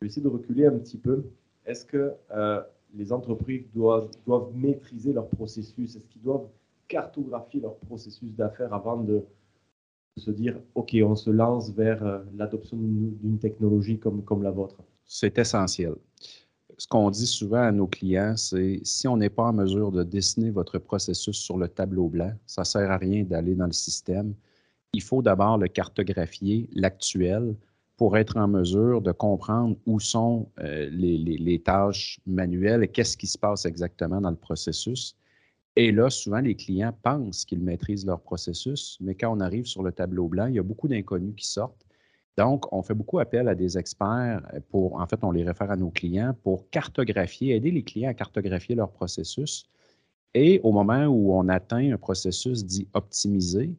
[0.01, 1.25] Je vais essayer de reculer un petit peu.
[1.65, 2.61] Est-ce que euh,
[2.95, 4.11] les entreprises doivent,
[4.55, 5.97] maîtriser leur processus?
[5.97, 6.49] Est-ce qu'ils doivent
[6.89, 9.23] cartographier leur processus d'affaires avant de,
[10.17, 15.39] se dire, OK, on se lance vers euh, l'adoption d'une technologie comme la vôtre C'est
[15.39, 15.95] essentiel
[16.79, 20.05] ce qu'on dit souvent à nos clients, c'est si on n'est pas en mesure de
[20.05, 23.73] dessiner votre processus sur le tableau blanc, ça ne sert à rien d'aller dans le
[23.73, 24.35] système.
[24.93, 27.57] Il faut d'abord le cartographier, l'actuel,
[27.97, 33.27] pour être en mesure de comprendre où sont euh, les, tâches manuelles et qu'est-ce qui
[33.27, 35.17] se passe exactement dans le processus.
[35.75, 39.83] Et là, souvent, les clients pensent qu'ils maîtrisent leur processus, mais quand on arrive sur
[39.83, 41.88] le tableau blanc, il y a beaucoup d'inconnus qui sortent
[42.39, 45.73] donc, on fait beaucoup appel à des experts euh, pour, en fait, on les réfère
[45.73, 49.69] à nos clients pour cartographier, aider les clients à cartographier leur processus.
[50.35, 53.75] Et au moment où on atteint un processus dit optimisé,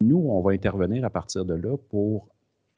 [0.00, 2.28] nous, on va intervenir à partir de là pour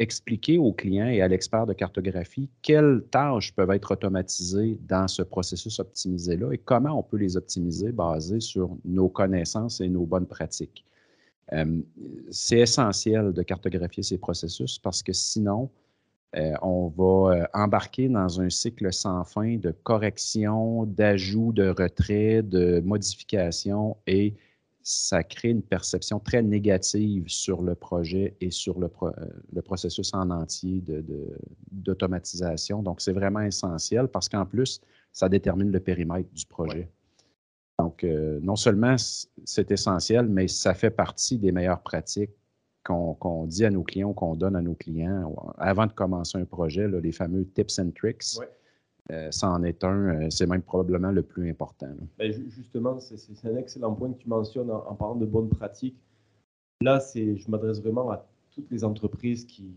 [0.00, 5.22] expliquer aux clients et à l'expert de cartographie quelles tâches peuvent être automatisées dans ce
[5.22, 10.26] processus optimisé-là et comment on peut les optimiser basé sur nos connaissances et nos bonnes
[10.26, 10.84] pratiques.
[11.52, 11.80] Euh,
[12.30, 15.70] c'est essentiel de cartographier ces processus parce que sinon,
[16.36, 22.42] euh, on va euh, embarquer dans un cycle sans fin de correction, d'ajout, de retrait,
[22.42, 24.34] de modification et
[24.82, 28.88] ça crée une perception très négative sur le projet et sur le,
[29.60, 30.82] processus en entier
[31.70, 32.82] d'automatisation.
[32.82, 34.80] Donc, c'est vraiment essentiel parce qu'en plus,
[35.12, 36.88] ça détermine le périmètre du projet.
[37.80, 38.96] Donc, euh, non seulement
[39.44, 42.32] c'est essentiel, mais ça fait partie des meilleures pratiques
[42.84, 46.88] qu'on dit à nos clients, qu'on donne à nos clients avant de commencer un projet,
[46.88, 48.38] les fameux tips and tricks.
[49.10, 51.88] Euh, ça en est un, euh, c'est même probablement le plus important.
[52.18, 55.98] Ben, justement, c'est un excellent point que tu mentionnes en, parlant de bonnes pratiques.
[56.82, 59.74] Là, je m'adresse vraiment à toutes les entreprises qui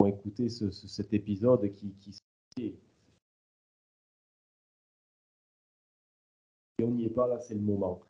[0.00, 1.94] ont écouté cet épisode et qui,
[2.56, 2.74] qui
[6.78, 8.00] et on n'y est pas, là, c'est le moment.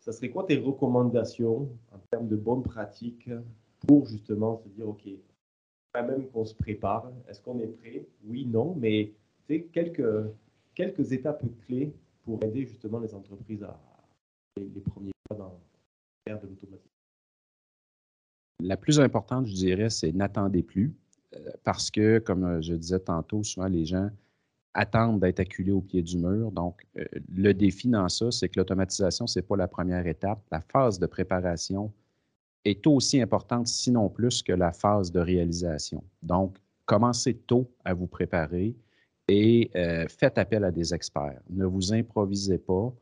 [0.00, 3.30] Ça serait quoi tes recommandations en termes de bonnes pratiques
[3.86, 5.08] pour justement se dire, OK,
[5.92, 8.06] quand même qu'on se prépare, est-ce qu'on est prêt?
[8.24, 9.12] Oui, non, mais
[9.72, 10.30] quelques,
[10.74, 13.78] quelques étapes clés pour aider justement les entreprises à
[14.56, 15.60] les, les premiers pas dans
[16.26, 16.90] l'ère de l'automatisation.
[18.60, 20.94] La plus importante, je dirais, c'est n'attendez plus.
[21.34, 24.10] Euh, parce que, comme je disais tantôt, souvent les gens
[24.74, 26.50] attendre d'être acculé au pied du mur.
[26.50, 27.04] Donc, euh,
[27.34, 30.40] le défi dans ça, c'est que l'automatisation, ce n'est pas la première étape.
[30.50, 31.92] La phase de préparation
[32.64, 36.02] est aussi importante, sinon plus, que la phase de réalisation.
[36.22, 36.56] Donc,
[36.86, 38.76] commencez tôt à vous préparer
[39.28, 41.40] et euh, faites appel à des experts.
[41.50, 42.92] Ne vous improvisez pas.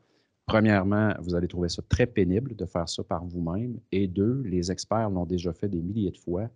[0.45, 3.79] Premièrement, vous allez trouver ça très pénible de faire ça par vous-même.
[3.91, 6.49] Et deux, les experts l'ont déjà fait des milliers de fois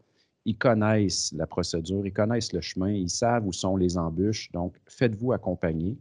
[0.45, 4.51] ils connaissent la procédure, ils connaissent le chemin, ils savent où sont les embûches.
[4.51, 5.97] Donc, faites-vous accompagner.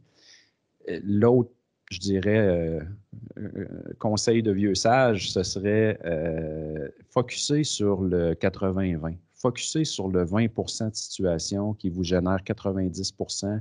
[0.89, 1.51] Euh, l'autre,
[1.91, 2.81] je dirais, euh,
[3.39, 3.67] euh,
[3.99, 9.17] conseil de vieux sage, ce serait euh, focuser sur le 80-20.
[9.35, 13.61] Focuser sur le 20 de situation qui vous génère 90%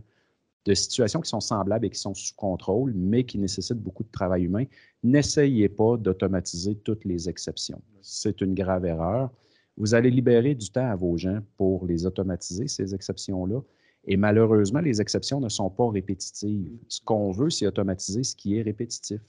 [0.65, 4.11] de situations qui sont semblables et qui sont sous contrôle, mais qui nécessitent beaucoup de
[4.11, 4.63] travail humain,
[5.03, 7.81] n'essayez pas d'automatiser toutes les exceptions.
[8.01, 9.29] C'est une grave erreur.
[9.77, 13.61] Vous allez libérer du temps à vos gens pour les automatiser, ces exceptions-là.
[14.05, 16.69] Et malheureusement, les exceptions ne sont pas répétitives.
[16.89, 19.21] Ce qu'on veut, c'est automatiser ce qui est répétitif.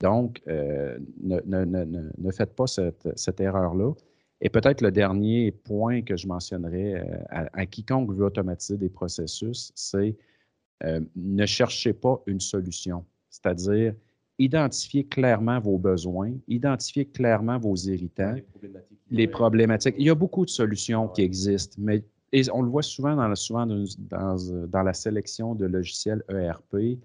[0.00, 3.92] Donc, euh, ne, faites pas cette, erreur-là.
[4.40, 9.70] Et peut-être le dernier point que je mentionnerais euh, à, quiconque veut automatiser des processus,
[9.74, 10.16] c'est
[10.84, 13.04] euh, ne cherchez pas une solution.
[13.28, 13.94] C'est-à-dire,
[14.40, 18.36] identifiez clairement vos besoins, identifiez clairement vos irritants,
[19.10, 19.94] les problématiques.
[19.98, 23.34] Il y a beaucoup de solutions qui existent, mais et on le voit souvent, dans,
[23.34, 26.98] souvent dans, la sélection de logiciels ERP.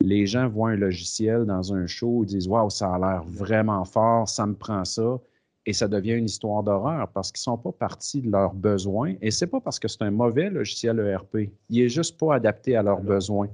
[0.00, 3.84] Les gens voient un logiciel dans un show, ils disent Waouh, ça a l'air vraiment
[3.84, 5.20] fort, ça me prend ça.
[5.66, 9.16] Et ça devient une histoire d'horreur parce qu'ils ne sont pas partis de leurs besoins.
[9.20, 11.50] Et ce n'est pas parce que c'est un mauvais logiciel ERP.
[11.68, 13.48] Il n'est juste pas adapté à leurs besoins.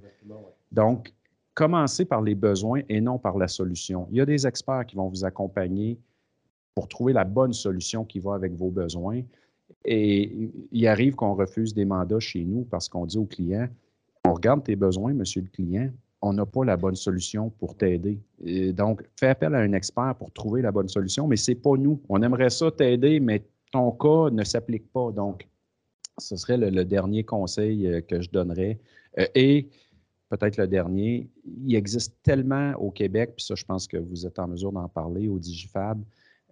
[0.71, 1.13] Donc,
[1.55, 4.09] commencez par les besoins et non par la solution.
[4.11, 5.99] Il y a des experts qui vont vous accompagner
[6.75, 9.23] pour trouver la bonne solution qui va avec vos besoins.
[9.85, 13.69] Et il arrive qu'on refuse des mandats chez nous parce qu'on dit au client,
[14.25, 15.91] on regarde tes besoins, monsieur le client,
[16.23, 18.19] on n'a pas la bonne solution pour t'aider.
[18.73, 21.77] Donc, fais appel à un expert pour trouver la bonne solution, mais ce n'est pas
[21.77, 22.01] nous.
[22.09, 25.13] On aimerait ça t'aider, mais ton cas ne s'applique pas.
[25.13, 25.47] Donc,
[26.19, 28.79] ce serait le, dernier conseil euh, que je donnerais.
[29.19, 29.69] Euh, et
[30.37, 34.39] peut-être le dernier, il existe tellement au Québec, puis ça, je pense que vous êtes
[34.39, 36.03] en mesure d'en parler au Digifab,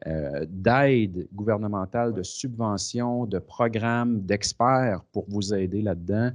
[0.07, 6.31] euh, d'aide gouvernementale, de subventions, de programmes, d'experts pour vous aider là-dedans,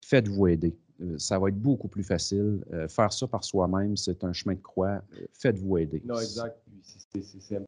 [0.00, 0.76] faites-vous aider.
[1.00, 2.64] Euh, ça va être beaucoup plus facile.
[2.72, 5.02] Euh, faire ça par soi-même, c'est un chemin de croix.
[5.32, 6.02] Faites-vous aider.
[6.04, 6.58] Non, exact.
[6.82, 7.60] C'est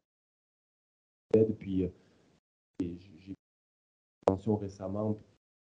[1.57, 1.89] puis
[2.79, 3.35] j'ai
[4.27, 5.17] attention récemment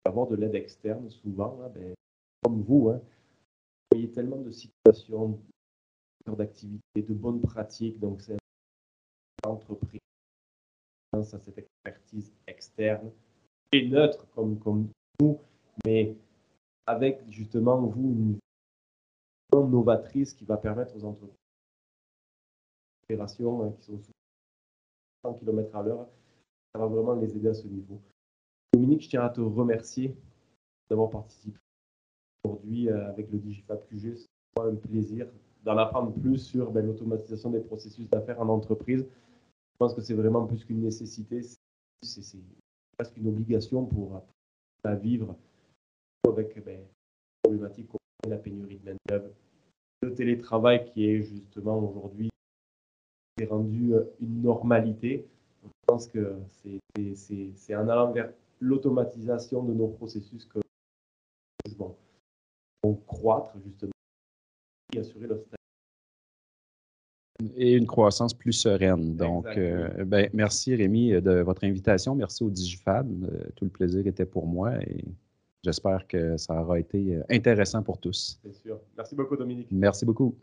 [0.06, 1.94] avoir de l'aide externe, souvent, ben,
[2.44, 3.23] comme vous, hein, vous
[3.94, 5.40] voyez tellement de situations,
[6.26, 8.38] d'activités, de bonnes pratiques, donc c'est
[9.46, 10.00] entreprise
[11.12, 13.12] à cette expertise externe
[13.72, 14.90] et neutre comme, comme
[15.20, 15.40] nous,
[15.86, 16.16] mais
[16.88, 18.40] avec justement vous
[19.54, 21.38] une novatrice qui va permettre aux entreprises
[23.04, 24.12] opérations hein, qui sont sous
[25.24, 26.08] 100 km à l'heure,
[26.74, 28.02] ça va vraiment les aider à ce niveau.
[28.74, 30.16] Dominique, je tiens à te remercier
[30.90, 31.60] d'avoir participé
[32.44, 34.16] aujourd'hui euh, avec le Digifab QG.
[34.16, 35.28] C'est un plaisir
[35.64, 39.02] d'en apprendre plus sur ben, l'automatisation des processus d'affaires en entreprise.
[39.02, 41.42] Je pense que c'est vraiment plus qu'une nécessité,
[42.02, 42.38] c'est
[42.98, 44.22] presque une obligation pour,
[44.84, 45.36] la vivre
[46.28, 46.80] avec ben,
[47.42, 49.30] problématiques comme la pénurie de main-d'œuvre,
[50.02, 52.30] le télétravail qui est justement aujourd'hui
[53.46, 55.26] rendu euh, une normalité.
[55.64, 56.36] Je pense que
[57.16, 60.60] c'est en allant vers l'automatisation de nos processus que
[62.84, 63.92] vont croître justement
[64.94, 65.40] et assurer leur
[67.56, 69.16] et une croissance plus sereine.
[69.16, 72.16] Donc, euh, ben, merci Rémi de votre invitation.
[72.16, 73.10] Merci au Digifab.
[73.24, 75.04] Euh, tout le plaisir était pour moi et
[75.64, 78.40] j'espère que ça aura été euh, intéressant pour tous.
[78.44, 78.80] C'est sûr.
[78.96, 79.68] Merci beaucoup, Dominique.
[79.72, 80.36] Merci beaucoup.